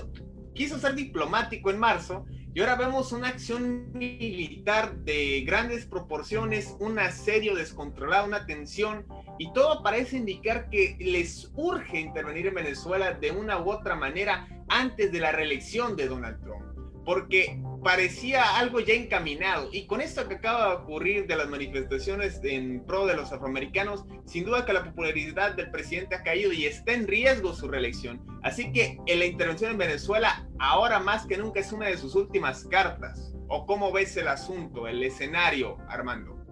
quiso 0.54 0.80
ser 0.80 0.96
diplomático 0.96 1.70
en 1.70 1.80
marzo 1.80 2.26
y 2.54 2.60
ahora 2.60 2.76
vemos 2.76 3.12
una 3.12 3.30
acción 3.30 3.92
militar 3.94 4.96
de 4.98 5.42
grandes 5.42 5.86
proporciones, 5.88 6.76
un 6.80 7.00
asedio 7.00 7.56
descontrolado, 7.56 8.28
una 8.28 8.46
tensión, 8.46 9.08
y 9.39 9.52
todo 9.54 9.82
parece 9.82 10.18
indicar 10.18 10.70
que 10.70 10.96
les 11.00 11.52
urge 11.56 12.00
intervenir 12.00 12.48
en 12.48 12.54
Venezuela 12.54 13.13
de 13.13 13.32
una 13.32 13.60
u 13.60 13.72
otra 13.72 13.96
manera 13.96 14.48
antes 14.70 15.12
de 15.12 15.20
la 15.20 15.32
reelección 15.32 15.96
de 15.96 16.08
Donald 16.08 16.39
Trump 16.44 16.73
porque 17.06 17.60
parecía 17.84 18.58
algo 18.58 18.80
ya 18.80 18.94
encaminado. 18.94 19.70
Y 19.72 19.86
con 19.86 20.02
esto 20.02 20.28
que 20.28 20.36
acaba 20.36 20.70
de 20.70 20.76
ocurrir 20.84 21.28
de 21.28 21.36
las 21.36 21.50
manifestaciones 21.50 22.39
en 22.44 22.86
pro 22.86 23.06
de 23.06 23.16
los 23.16 23.32
afroamericanos, 23.32 24.06
sin 24.26 24.46
duda 24.46 24.66
que 24.66 24.74
la 24.74 24.86
popularidad 24.86 25.56
del 25.56 25.70
presidente 25.72 26.16
ha 26.16 26.24
caído 26.24 26.52
y 26.54 26.66
está 26.66 26.94
en 26.94 27.08
riesgo 27.08 27.54
su 27.54 27.68
reelección. 27.68 28.22
Así 28.42 28.72
que 28.72 28.98
en 29.06 29.20
la 29.20 29.26
intervención 29.26 29.72
en 29.72 29.78
Venezuela, 29.78 30.48
ahora 30.60 31.00
más 31.00 31.26
que 31.26 31.38
nunca, 31.38 31.60
es 31.60 31.72
una 31.74 31.88
de 31.88 31.98
sus 31.98 32.16
últimas 32.16 32.66
cartas. 32.66 33.34
¿O 33.48 33.66
cómo 33.66 33.92
ves 33.92 34.16
el 34.18 34.28
asunto, 34.30 34.88
el 34.88 35.04
escenario, 35.04 35.78
Armando? 35.88 36.43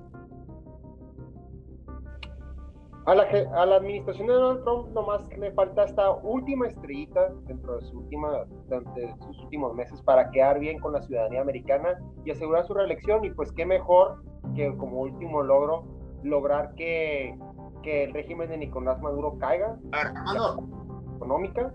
A 3.06 3.16
la, 3.16 3.24
a 3.24 3.66
la, 3.66 3.78
administración 3.78 4.28
de 4.28 4.34
Donald 4.34 4.64
Trump 4.64 4.90
nomás 4.94 5.28
le 5.36 5.52
falta 5.54 5.86
esta 5.86 6.12
última 6.12 6.68
estrellita 6.68 7.30
dentro 7.48 7.78
de, 7.78 7.86
su 7.88 7.98
última, 7.98 8.46
de 8.68 9.16
sus 9.26 9.40
últimos 9.40 9.74
meses 9.74 10.00
para 10.04 10.30
quedar 10.30 10.60
bien 10.60 10.80
con 10.80 10.94
la 10.94 11.02
ciudadanía 11.02 11.42
americana 11.42 12.00
y 12.26 12.32
asegurar 12.32 12.64
su 12.66 12.76
reelección. 12.76 13.26
Y 13.26 13.32
pues 13.32 13.52
qué 13.54 13.66
mejor 13.66 14.22
que 14.56 14.76
como 14.78 15.02
último 15.02 15.42
logro 15.42 15.84
lograr 16.24 16.76
que, 16.76 17.36
que 17.82 18.04
el 18.04 18.14
régimen 18.14 18.50
de 18.50 18.58
Nicolás 18.58 19.02
Maduro 19.02 19.38
caiga. 19.40 19.78
Armando. 19.92 20.68
Económica. 21.16 21.74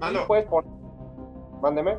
Armando. 0.00 0.20
Y 0.20 0.26
pues, 0.26 0.46
mándeme. 1.62 1.98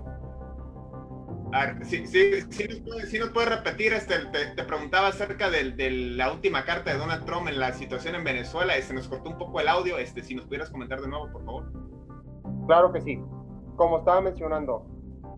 Sí, 1.83 2.05
sí, 2.05 2.41
sí, 2.51 3.19
nos 3.19 3.29
puede, 3.29 3.47
repetir, 3.47 3.93
este, 3.93 4.15
te, 4.55 4.63
preguntaba 4.63 5.07
acerca 5.07 5.49
de, 5.49 5.89
la 6.15 6.31
última 6.31 6.63
carta 6.63 6.91
de 6.91 6.97
Donald 6.97 7.25
Trump 7.25 7.47
en 7.47 7.59
la 7.59 7.71
situación 7.73 8.15
en 8.15 8.23
Venezuela, 8.23 8.73
se 8.73 8.79
este, 8.79 8.93
nos 8.93 9.07
cortó 9.07 9.31
un 9.31 9.37
poco 9.37 9.59
el 9.59 9.67
audio, 9.67 9.97
este, 9.97 10.21
si 10.21 10.35
nos 10.35 10.45
pudieras 10.45 10.69
comentar 10.69 11.01
de 11.01 11.07
nuevo, 11.07 11.27
por 11.31 11.43
favor. 11.43 11.71
Claro 12.67 12.91
que 12.91 13.01
sí. 13.01 13.19
Como 13.75 13.99
estaba 13.99 14.21
mencionando, 14.21 14.85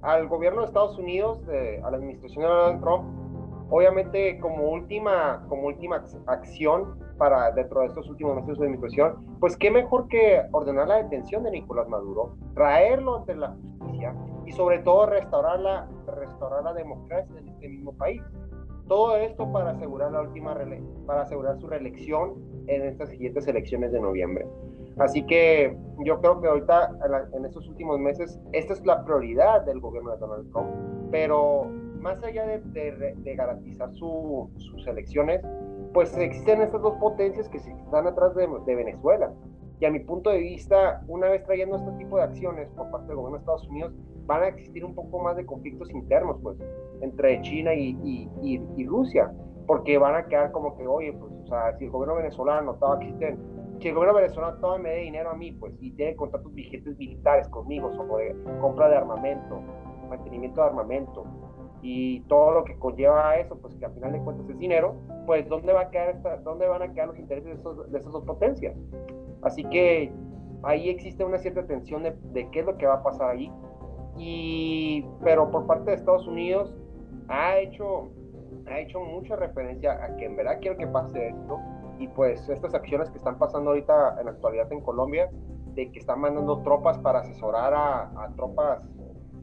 al 0.02 0.28
gobierno 0.28 0.62
de 0.62 0.67
Estados 0.67 0.97
Unidos, 0.97 1.39
a 1.47 1.91
la 1.91 1.97
administración 1.97 2.43
de 2.43 2.50
Donald 2.50 2.82
Trump, 2.82 3.21
obviamente 3.69 4.38
como 4.39 4.69
última, 4.69 5.45
como 5.47 5.67
última 5.67 6.04
acción 6.28 7.00
para 7.17 7.52
dentro 7.52 7.82
de 7.82 7.88
estos 7.88 8.10
últimos 8.10 8.36
meses 8.36 8.58
de 8.58 8.65
administración, 8.65 9.38
pues 9.39 9.56
qué 9.56 9.71
mejor 9.71 10.10
que 10.10 10.41
ordenar 10.52 10.88
la 10.88 11.04
detención 11.04 11.43
de 11.43 11.52
Nicolás 11.52 11.88
Maduro, 11.88 12.36
traerlo 12.54 13.19
ante 13.19 13.36
la 13.36 13.56
justicia 13.80 14.13
y 14.52 14.54
sobre 14.54 14.80
todo 14.80 15.06
restaurar 15.06 15.60
la, 15.60 15.88
restaurar 16.08 16.64
la 16.64 16.74
democracia 16.74 17.40
en 17.40 17.48
este 17.48 17.70
mismo 17.70 17.94
país. 17.94 18.22
Todo 18.88 19.16
esto 19.16 19.50
para 19.50 19.72
asegurar 19.72 20.12
la 20.12 20.22
última 20.22 20.54
para 21.06 21.22
asegurar 21.22 21.58
su 21.58 21.68
reelección 21.68 22.34
en 22.68 22.84
estas 22.84 23.10
siguientes 23.10 23.48
elecciones 23.48 23.94
de 23.94 24.02
noviembre. 24.02 24.46
Así 24.98 25.26
que 25.26 25.78
yo 26.04 26.20
creo 26.20 26.42
que 26.42 26.48
ahorita, 26.50 26.98
en, 27.34 27.46
estos 27.46 27.66
últimos 27.70 27.98
meses, 28.00 28.38
esta 28.52 28.74
es 28.74 28.86
la 28.86 29.06
prioridad 29.06 29.62
del 29.62 29.80
gobierno 29.80 30.12
de 30.12 30.18
Donald 30.18 30.52
Trump. 30.52 30.70
Pero 31.12 31.68
más 32.02 32.22
allá 32.22 32.46
de, 32.46 33.36
garantizar 33.38 33.94
sus 33.94 34.86
elecciones, 34.86 35.42
pues 35.94 36.16
existen 36.18 36.62
estas 36.62 36.82
dos 36.82 36.96
potencias 36.96 37.48
que 37.48 37.58
están 37.58 38.06
atrás 38.06 38.36
de, 38.36 38.76
Venezuela. 38.76 39.32
Y 39.80 39.86
a 39.86 39.90
mi 39.90 40.00
punto 40.00 40.30
de 40.30 40.40
vista, 40.40 41.02
una 41.08 41.30
vez 41.30 41.44
trayendo 41.46 41.78
este 41.78 41.92
tipo 41.94 42.18
de 42.18 42.24
acciones 42.24 42.70
por 42.76 42.92
parte 42.92 43.08
del 43.08 43.16
gobierno 43.16 43.38
de 43.38 43.40
Estados 43.40 43.68
Unidos, 43.70 43.94
van 44.26 44.44
a 44.44 44.48
existir 44.48 44.86
un 44.86 44.96
poco 44.96 45.20
más 45.20 45.36
de 45.36 45.46
conflictos 45.46 45.90
internos, 45.92 46.38
pues, 46.42 46.58
entre 47.02 47.42
China 47.42 47.74
y, 47.74 48.30
y 48.42 48.86
Rusia, 48.86 49.32
porque 49.68 49.98
van 49.98 50.16
a 50.16 50.26
quedar 50.26 50.52
como 50.52 50.78
que, 50.78 50.88
oye, 50.88 51.14
pues, 51.14 51.32
o 51.32 51.48
sea, 51.48 51.78
si 51.78 51.86
el 51.86 51.92
gobierno 51.92 52.16
venezolano 52.16 52.74
estaba 52.74 52.96
existente 53.02 53.42
si 53.82 53.88
el 53.88 53.96
gobierno 53.96 54.16
venezolano 54.20 54.58
toma 54.60 54.78
me 54.78 54.90
dé 54.90 54.98
dinero 55.02 55.32
a 55.32 55.34
mí, 55.34 55.52
pues, 55.54 55.74
y 55.80 55.92
tiene 55.92 56.16
contratos 56.16 56.54
vigentes 56.54 56.98
militares 56.98 57.50
conmigo 57.50 57.92
sobre 57.94 58.36
compra 58.60 58.90
de 58.90 58.98
armamento, 58.98 59.60
mantenimiento 60.08 60.62
de 60.62 60.68
armamento 60.68 61.26
y 61.82 62.20
todo 62.22 62.52
lo 62.52 62.64
que 62.64 62.78
conlleva 62.78 63.32
a 63.32 63.40
eso, 63.40 63.58
pues 63.58 63.74
que 63.76 63.86
al 63.86 63.94
final 63.94 64.12
de 64.12 64.20
cuentas 64.20 64.48
es 64.50 64.60
dinero, 64.60 64.96
pues 65.26 65.50
¿dónde, 65.50 65.74
va 65.74 65.82
a 65.82 65.90
quedar 65.90 66.10
esta, 66.10 66.38
dónde 66.38 66.68
van 66.68 66.84
a 66.84 66.94
quedar 66.94 67.08
los 67.08 67.18
intereses 67.18 67.58
de, 67.90 67.98
esas 67.98 68.12
dos 68.12 68.24
potencias? 68.24 68.78
Así 69.42 69.64
que 69.64 70.14
ahí 70.62 70.90
existe 70.90 71.26
una 71.26 71.40
cierta 71.40 71.66
tensión 71.66 72.04
de, 72.04 72.16
de, 72.34 72.52
qué 72.52 72.60
es 72.60 72.66
lo 72.68 72.78
que 72.78 72.86
va 72.86 72.96
a 72.96 73.04
pasar 73.04 73.32
ahí. 73.32 73.52
Y, 74.24 75.04
pero 75.24 75.50
por 75.50 75.66
parte 75.66 75.90
de 75.90 75.96
Estados 75.96 76.28
Unidos 76.28 76.72
ha 77.28 77.58
hecho, 77.58 78.12
ha 78.68 78.80
hecho 78.80 79.00
mucha 79.00 79.36
referencia 79.36 79.94
a 79.94 80.16
que 80.16 80.26
en 80.26 80.36
verdad 80.36 80.60
quiero 80.62 80.78
que 80.78 80.86
pase 80.86 81.30
esto. 81.30 81.60
Y 81.98 82.08
pues 82.10 82.48
estas 82.48 82.76
acciones 82.76 83.10
que 83.10 83.18
están 83.18 83.40
pasando 83.40 83.72
ahorita 83.72 84.18
en 84.20 84.26
la 84.26 84.32
actualidad 84.32 84.72
en 84.72 84.82
Colombia, 84.82 85.32
de 85.74 85.92
que 85.92 86.00
están 86.00 86.20
mandando 86.20 86.62
tropas 86.62 87.00
para 87.00 87.22
asesorar 87.22 87.74
a, 87.74 88.32
tropas 88.36 88.88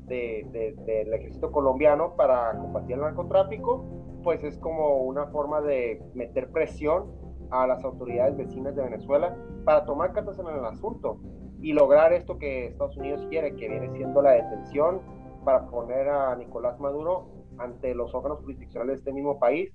del 0.06 1.12
ejército 1.12 1.50
colombiano 1.50 2.14
para 2.14 2.56
combatir 2.56 2.94
el 2.94 3.00
narcotráfico, 3.00 3.84
pues 4.22 4.44
es 4.44 4.58
como 4.58 4.98
una 5.02 5.26
forma 5.26 5.60
de 5.60 6.00
meter 6.14 6.50
presión 6.52 7.10
a 7.50 7.66
las 7.66 7.82
autoridades 7.84 8.36
vecinas 8.36 8.76
de 8.76 8.82
Venezuela 8.82 9.36
para 9.64 9.84
tomar 9.84 10.12
cartas 10.12 10.38
en 10.38 10.46
el 10.46 10.64
asunto 10.64 11.18
y 11.60 11.72
lograr 11.72 12.12
esto 12.12 12.38
que 12.38 12.66
Estados 12.66 12.96
Unidos 12.96 13.26
quiere, 13.28 13.54
que 13.56 13.68
viene 13.68 13.90
siendo 13.96 14.22
la 14.22 14.32
detención 14.32 15.00
para 15.44 15.66
poner 15.66 16.08
a 16.08 16.36
Nicolás 16.36 16.78
Maduro 16.78 17.28
ante 17.58 17.94
los 17.94 18.14
órganos 18.14 18.40
jurisdiccionales 18.40 18.96
de 18.96 18.98
este 18.98 19.12
mismo 19.12 19.38
país 19.38 19.72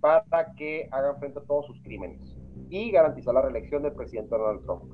para 0.00 0.54
que 0.56 0.88
hagan 0.90 1.18
frente 1.18 1.38
a 1.38 1.42
todos 1.42 1.66
sus 1.66 1.80
crímenes 1.82 2.36
y 2.70 2.90
garantizar 2.90 3.34
la 3.34 3.42
reelección 3.42 3.82
del 3.82 3.92
presidente 3.92 4.30
Donald 4.30 4.62
Trump. 4.64 4.84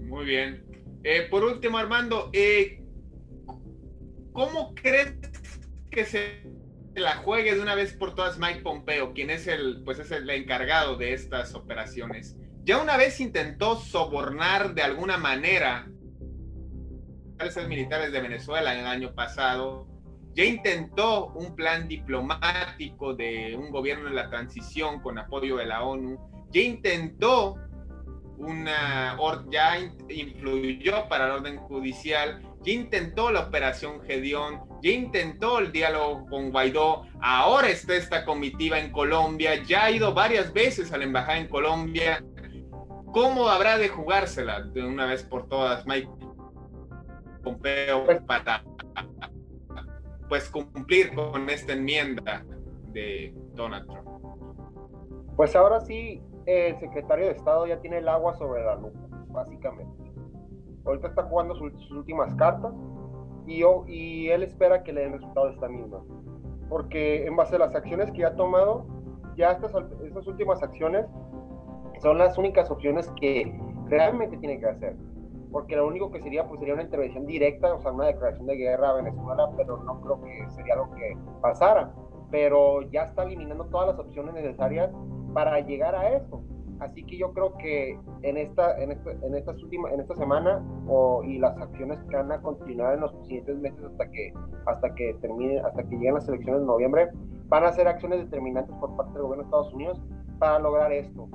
Muy 0.00 0.24
bien. 0.24 0.64
Eh, 1.04 1.26
por 1.30 1.44
último, 1.44 1.78
Armando, 1.78 2.30
eh, 2.32 2.82
¿cómo 4.32 4.74
crees 4.74 5.14
que 5.90 6.04
se 6.04 6.42
la 6.94 7.16
juegue 7.16 7.54
de 7.54 7.60
una 7.60 7.74
vez 7.74 7.94
por 7.94 8.14
todas 8.14 8.38
Mike 8.38 8.60
Pompeo, 8.60 9.12
quien 9.12 9.30
es 9.30 9.46
el, 9.46 9.82
pues 9.84 9.98
es 9.98 10.10
el 10.10 10.28
encargado 10.30 10.96
de 10.96 11.12
estas 11.12 11.54
operaciones? 11.54 12.36
Ya 12.68 12.76
una 12.76 12.98
vez 12.98 13.18
intentó 13.18 13.76
sobornar 13.76 14.74
de 14.74 14.82
alguna 14.82 15.16
manera 15.16 15.88
a 17.38 17.44
los 17.46 17.56
militares 17.66 18.12
de 18.12 18.20
Venezuela 18.20 18.78
el 18.78 18.86
año 18.86 19.14
pasado 19.14 19.86
ya 20.34 20.44
intentó 20.44 21.28
un 21.28 21.56
plan 21.56 21.88
diplomático 21.88 23.14
de 23.14 23.56
un 23.56 23.70
gobierno 23.70 24.10
de 24.10 24.16
la 24.16 24.28
transición 24.28 25.00
con 25.00 25.18
apoyo 25.18 25.56
de 25.56 25.64
la 25.64 25.82
ONU, 25.82 26.18
ya 26.52 26.60
intentó 26.60 27.56
una, 28.36 29.16
ya 29.50 29.78
influyó 30.10 31.08
para 31.08 31.24
el 31.24 31.30
orden 31.30 31.56
judicial, 31.56 32.42
ya 32.60 32.72
intentó 32.72 33.32
la 33.32 33.44
operación 33.44 34.02
Gedeón, 34.02 34.60
ya 34.82 34.90
intentó 34.90 35.58
el 35.58 35.72
diálogo 35.72 36.26
con 36.26 36.50
Guaidó, 36.50 37.06
ahora 37.22 37.70
está 37.70 37.96
esta 37.96 38.26
comitiva 38.26 38.78
en 38.78 38.92
Colombia, 38.92 39.54
ya 39.64 39.84
ha 39.86 39.90
ido 39.90 40.12
varias 40.12 40.52
veces 40.52 40.92
a 40.92 40.98
la 40.98 41.04
embajada 41.04 41.38
en 41.38 41.48
Colombia. 41.48 42.22
¿Cómo 43.12 43.48
habrá 43.48 43.78
de 43.78 43.88
jugársela 43.88 44.62
de 44.62 44.86
una 44.86 45.06
vez 45.06 45.22
por 45.24 45.48
todas 45.48 45.86
Mike 45.86 46.08
Pompeo 47.42 48.04
para 48.26 48.62
pues 50.28 50.50
cumplir 50.50 51.14
con 51.14 51.48
esta 51.48 51.72
enmienda 51.72 52.44
de 52.92 53.34
Donald 53.54 53.86
Trump. 53.86 54.08
Pues 55.36 55.56
ahora 55.56 55.80
sí, 55.80 56.22
el 56.46 56.78
secretario 56.78 57.26
de 57.26 57.32
Estado 57.32 57.66
ya 57.66 57.80
tiene 57.80 57.98
el 57.98 58.08
agua 58.08 58.34
sobre 58.34 58.64
la 58.64 58.74
lupa, 58.74 58.98
básicamente. 59.28 60.12
Ahorita 60.84 61.08
está 61.08 61.22
jugando 61.24 61.54
sus, 61.54 61.90
últimas 61.90 62.34
cartas 62.34 62.72
y, 63.46 63.60
yo, 63.60 63.84
y 63.86 64.28
él 64.28 64.42
espera 64.42 64.82
que 64.82 64.92
le 64.92 65.02
den 65.02 65.12
resultado 65.14 65.46
de 65.46 65.54
esta 65.54 65.68
misma. 65.68 66.02
Porque 66.68 67.26
en 67.26 67.36
base 67.36 67.56
a 67.56 67.60
las 67.60 67.74
acciones 67.74 68.10
que 68.12 68.24
ha 68.24 68.34
tomado, 68.34 68.86
ya 69.36 69.52
estas, 69.52 69.72
estas 70.02 70.26
últimas 70.26 70.62
acciones 70.62 71.06
son 72.00 72.18
las 72.18 72.38
únicas 72.38 72.70
opciones 72.70 73.10
que 73.20 73.58
realmente 73.88 74.36
tiene 74.38 74.58
que 74.58 74.66
hacer 74.66 74.96
porque 75.50 75.76
lo 75.76 75.86
único 75.86 76.10
que 76.10 76.20
sería 76.20 76.46
pues 76.46 76.60
sería 76.60 76.74
una 76.74 76.82
intervención 76.82 77.26
directa, 77.26 77.74
o 77.74 77.80
sea, 77.80 77.92
una 77.92 78.06
declaración 78.06 78.46
de 78.46 78.56
guerra 78.56 78.90
a 78.90 78.94
Venezuela, 78.94 79.50
pero 79.56 79.78
no 79.78 80.00
creo 80.00 80.22
que 80.22 80.50
sería 80.50 80.76
lo 80.76 80.90
que 80.90 81.16
pasara. 81.40 81.92
Pero 82.30 82.82
ya 82.90 83.04
está 83.04 83.22
eliminando 83.22 83.64
todas 83.66 83.88
las 83.88 83.98
opciones 83.98 84.34
necesarias 84.34 84.90
para 85.32 85.60
llegar 85.60 85.94
a 85.94 86.10
eso. 86.16 86.42
Así 86.80 87.02
que 87.04 87.16
yo 87.18 87.32
creo 87.32 87.56
que 87.56 87.98
en 88.22 88.36
esta, 88.36 88.78
en 88.80 88.92
esta, 88.92 89.10
en 89.10 89.34
estas 89.34 89.60
últimas, 89.62 89.92
en 89.92 90.00
esta 90.00 90.14
semana 90.14 90.62
o, 90.86 91.24
y 91.24 91.38
las 91.38 91.56
acciones 91.58 91.98
que 92.08 92.14
van 92.14 92.30
a 92.30 92.40
continuar 92.40 92.94
en 92.94 93.00
los 93.00 93.12
siguientes 93.26 93.58
meses 93.58 93.82
hasta 93.82 94.08
que, 94.10 94.32
hasta 94.66 94.94
que 94.94 95.14
termine, 95.20 95.58
hasta 95.60 95.82
que 95.82 95.96
lleguen 95.96 96.14
las 96.14 96.28
elecciones 96.28 96.60
de 96.60 96.66
noviembre, 96.66 97.08
van 97.48 97.64
a 97.64 97.72
ser 97.72 97.88
acciones 97.88 98.20
determinantes 98.20 98.74
por 98.76 98.94
parte 98.96 99.12
del 99.14 99.22
gobierno 99.22 99.42
de 99.42 99.46
Estados 99.46 99.74
Unidos 99.74 100.00
para 100.38 100.60
lograr 100.60 100.92
esto. 100.92 101.28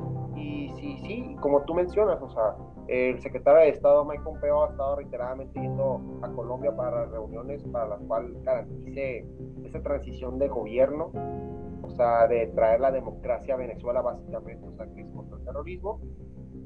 Y 0.44 0.70
sí, 0.76 0.98
sí, 1.06 1.38
como 1.40 1.62
tú 1.64 1.74
mencionas, 1.74 2.22
o 2.22 2.30
sea, 2.30 2.56
el 2.90 3.18
secretario 3.22 3.62
de 3.62 3.70
Estado 3.70 4.04
Mike 4.04 4.24
Pompeo 4.24 4.66
ha 4.66 4.70
estado 4.72 4.98
reiteradamente 4.98 5.58
yendo 5.58 6.02
a 6.22 6.28
Colombia 6.30 6.76
para 6.76 7.06
reuniones 7.06 7.64
para 7.72 7.88
las 7.88 8.02
cuales 8.02 8.44
garantice 8.44 9.26
esa 9.64 9.82
transición 9.82 10.40
de 10.40 10.50
gobierno, 10.50 11.12
o 11.82 11.90
sea, 11.92 12.28
de 12.28 12.48
traer 12.48 12.82
la 12.82 12.92
democracia 12.92 13.54
a 13.54 13.58
Venezuela 13.58 14.02
básicamente, 14.02 14.68
o 14.68 14.74
sea, 14.74 14.86
que 14.94 15.02
es 15.02 15.08
contra 15.12 15.38
el 15.38 15.46
terrorismo. 15.46 16.02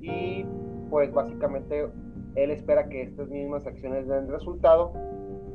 Y 0.01 0.43
pues 0.89 1.13
básicamente 1.13 1.87
él 2.33 2.51
espera 2.51 2.89
que 2.89 3.03
estas 3.03 3.29
mismas 3.29 3.67
acciones 3.67 4.07
den 4.07 4.27
resultado 4.27 4.91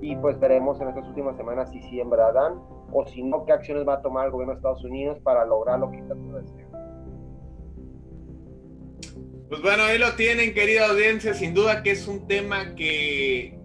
y 0.00 0.14
pues 0.16 0.38
veremos 0.38 0.80
en 0.80 0.88
estas 0.88 1.08
últimas 1.08 1.36
semanas 1.36 1.70
si 1.70 1.82
sí 1.82 2.00
en 2.00 2.10
verdad 2.10 2.34
dan 2.34 2.60
o 2.92 3.04
si 3.04 3.22
no, 3.24 3.44
qué 3.46 3.52
acciones 3.52 3.86
va 3.86 3.94
a 3.94 4.02
tomar 4.02 4.26
el 4.26 4.32
gobierno 4.32 4.52
de 4.52 4.58
Estados 4.58 4.84
Unidos 4.84 5.18
para 5.20 5.44
lograr 5.44 5.80
lo 5.80 5.90
que 5.90 6.02
tanto 6.02 6.36
desea. 6.36 6.71
Pues 9.52 9.60
bueno, 9.60 9.82
ahí 9.82 9.98
lo 9.98 10.14
tienen, 10.14 10.54
querida 10.54 10.88
audiencia. 10.88 11.34
Sin 11.34 11.52
duda 11.52 11.82
que 11.82 11.90
es 11.90 12.08
un 12.08 12.26
tema 12.26 12.74
que 12.74 13.58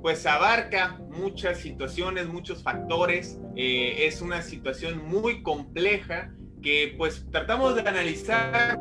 pues 0.00 0.24
abarca 0.24 1.00
muchas 1.10 1.58
situaciones, 1.58 2.28
muchos 2.28 2.62
factores. 2.62 3.40
Eh, 3.56 4.06
es 4.06 4.22
una 4.22 4.40
situación 4.42 5.04
muy 5.04 5.42
compleja 5.42 6.32
que 6.62 6.94
pues 6.96 7.26
tratamos 7.32 7.74
de 7.74 7.80
analizar 7.80 8.78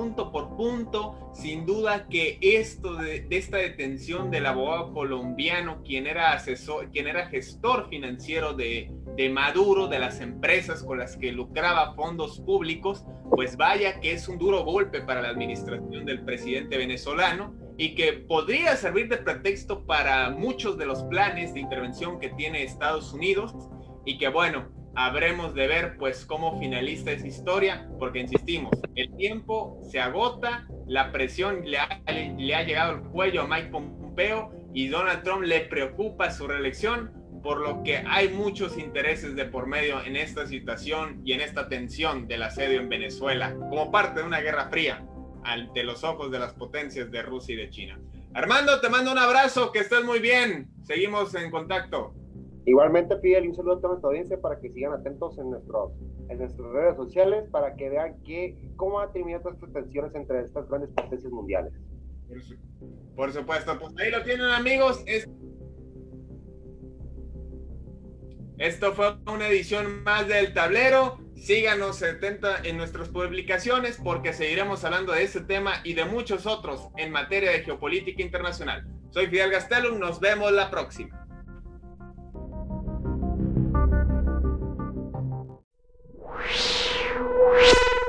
punto 0.00 0.32
por 0.32 0.56
punto. 0.56 1.30
Sin 1.34 1.66
duda 1.66 2.06
que 2.08 2.38
esto 2.40 2.94
de, 2.94 3.26
esta 3.28 3.58
detención 3.58 4.30
del 4.30 4.46
abogado 4.46 4.94
colombiano, 4.94 5.82
quien 5.84 6.06
era 6.06 6.32
asesor, 6.32 6.90
quien 6.90 7.06
era 7.06 7.26
gestor 7.26 7.88
financiero 7.90 8.54
de, 8.54 8.90
de 9.16 9.28
Maduro, 9.28 9.88
de 9.88 9.98
las 9.98 10.20
empresas 10.20 10.82
con 10.82 10.98
las 10.98 11.18
que 11.18 11.32
lucraba 11.32 11.94
fondos 11.94 12.40
públicos, 12.40 13.04
pues 13.30 13.58
vaya 13.58 14.00
que 14.00 14.12
es 14.12 14.26
un 14.26 14.38
duro 14.38 14.64
golpe 14.64 15.02
para 15.02 15.20
la 15.20 15.28
administración 15.28 16.06
del 16.06 16.24
presidente 16.24 16.78
venezolano 16.78 17.54
y 17.76 17.94
que 17.94 18.14
podría 18.14 18.76
servir 18.76 19.08
de 19.08 19.18
pretexto 19.18 19.84
para 19.84 20.30
muchos 20.30 20.78
de 20.78 20.86
los 20.86 21.02
planes 21.04 21.52
de 21.52 21.60
intervención 21.60 22.18
que 22.18 22.30
tiene 22.30 22.62
Estados 22.62 23.12
Unidos 23.12 23.54
y 24.06 24.16
que 24.16 24.28
bueno, 24.28 24.79
habremos 24.94 25.54
de 25.54 25.66
ver 25.66 25.96
pues 25.96 26.24
cómo 26.24 26.58
finaliza 26.58 27.12
esa 27.12 27.26
historia, 27.26 27.88
porque 27.98 28.20
insistimos, 28.20 28.72
el 28.94 29.14
tiempo 29.16 29.80
se 29.90 30.00
agota, 30.00 30.66
la 30.86 31.12
presión 31.12 31.62
le 31.64 31.78
ha, 31.78 32.02
le 32.06 32.54
ha 32.54 32.62
llegado 32.62 32.92
al 32.92 33.02
cuello 33.04 33.42
a 33.42 33.46
Mike 33.46 33.68
Pompeo 33.70 34.52
y 34.74 34.88
Donald 34.88 35.22
Trump 35.22 35.42
le 35.42 35.60
preocupa 35.60 36.30
su 36.30 36.46
reelección, 36.46 37.12
por 37.42 37.60
lo 37.60 37.82
que 37.82 37.98
hay 38.06 38.28
muchos 38.28 38.76
intereses 38.76 39.34
de 39.34 39.46
por 39.46 39.66
medio 39.66 40.02
en 40.04 40.16
esta 40.16 40.46
situación 40.46 41.22
y 41.24 41.32
en 41.32 41.40
esta 41.40 41.68
tensión 41.68 42.28
del 42.28 42.42
asedio 42.42 42.80
en 42.80 42.88
Venezuela, 42.88 43.54
como 43.54 43.90
parte 43.90 44.20
de 44.20 44.26
una 44.26 44.40
guerra 44.40 44.68
fría 44.68 45.04
ante 45.42 45.82
los 45.82 46.04
ojos 46.04 46.30
de 46.30 46.38
las 46.38 46.52
potencias 46.52 47.10
de 47.10 47.22
Rusia 47.22 47.54
y 47.54 47.58
de 47.58 47.70
China. 47.70 47.98
Armando, 48.34 48.80
te 48.80 48.88
mando 48.88 49.10
un 49.10 49.18
abrazo, 49.18 49.72
que 49.72 49.80
estés 49.80 50.04
muy 50.04 50.20
bien. 50.20 50.70
Seguimos 50.82 51.34
en 51.34 51.50
contacto. 51.50 52.14
Igualmente, 52.66 53.18
Fidel, 53.20 53.48
un 53.48 53.54
saludo 53.54 53.74
a 53.74 53.76
toda 53.76 53.88
nuestra 53.90 54.08
audiencia 54.08 54.40
para 54.40 54.60
que 54.60 54.70
sigan 54.70 54.92
atentos 54.92 55.38
en, 55.38 55.50
nuestros, 55.50 55.92
en 56.28 56.38
nuestras 56.38 56.68
redes 56.70 56.96
sociales 56.96 57.48
para 57.50 57.74
que 57.74 57.88
vean 57.88 58.20
que, 58.22 58.56
cómo 58.76 59.00
ha 59.00 59.10
terminado 59.12 59.50
estas 59.50 59.72
tensiones 59.72 60.14
entre 60.14 60.42
estas 60.42 60.68
grandes 60.68 60.90
potencias 60.90 61.32
mundiales. 61.32 61.72
Por, 63.16 63.32
supuesto, 63.32 63.78
pues 63.78 63.94
ahí 63.98 64.10
lo 64.10 64.22
tienen 64.22 64.46
amigos. 64.46 65.02
Esto 68.58 68.92
fue 68.92 69.16
una 69.26 69.48
edición 69.48 70.02
más 70.04 70.28
del 70.28 70.52
tablero. 70.52 71.18
Síganos 71.34 71.96
70 71.96 72.64
en 72.64 72.76
nuestras 72.76 73.08
publicaciones 73.08 73.98
porque 74.04 74.34
seguiremos 74.34 74.84
hablando 74.84 75.12
de 75.12 75.22
este 75.22 75.40
tema 75.40 75.72
y 75.82 75.94
de 75.94 76.04
muchos 76.04 76.44
otros 76.44 76.90
en 76.98 77.10
materia 77.10 77.50
de 77.50 77.60
geopolítica 77.60 78.22
internacional. 78.22 78.86
Soy 79.08 79.26
Fidel 79.28 79.50
Gastelum, 79.50 79.98
nos 79.98 80.20
vemos 80.20 80.52
la 80.52 80.70
próxima. 80.70 81.19
Whoosh. 86.40 87.99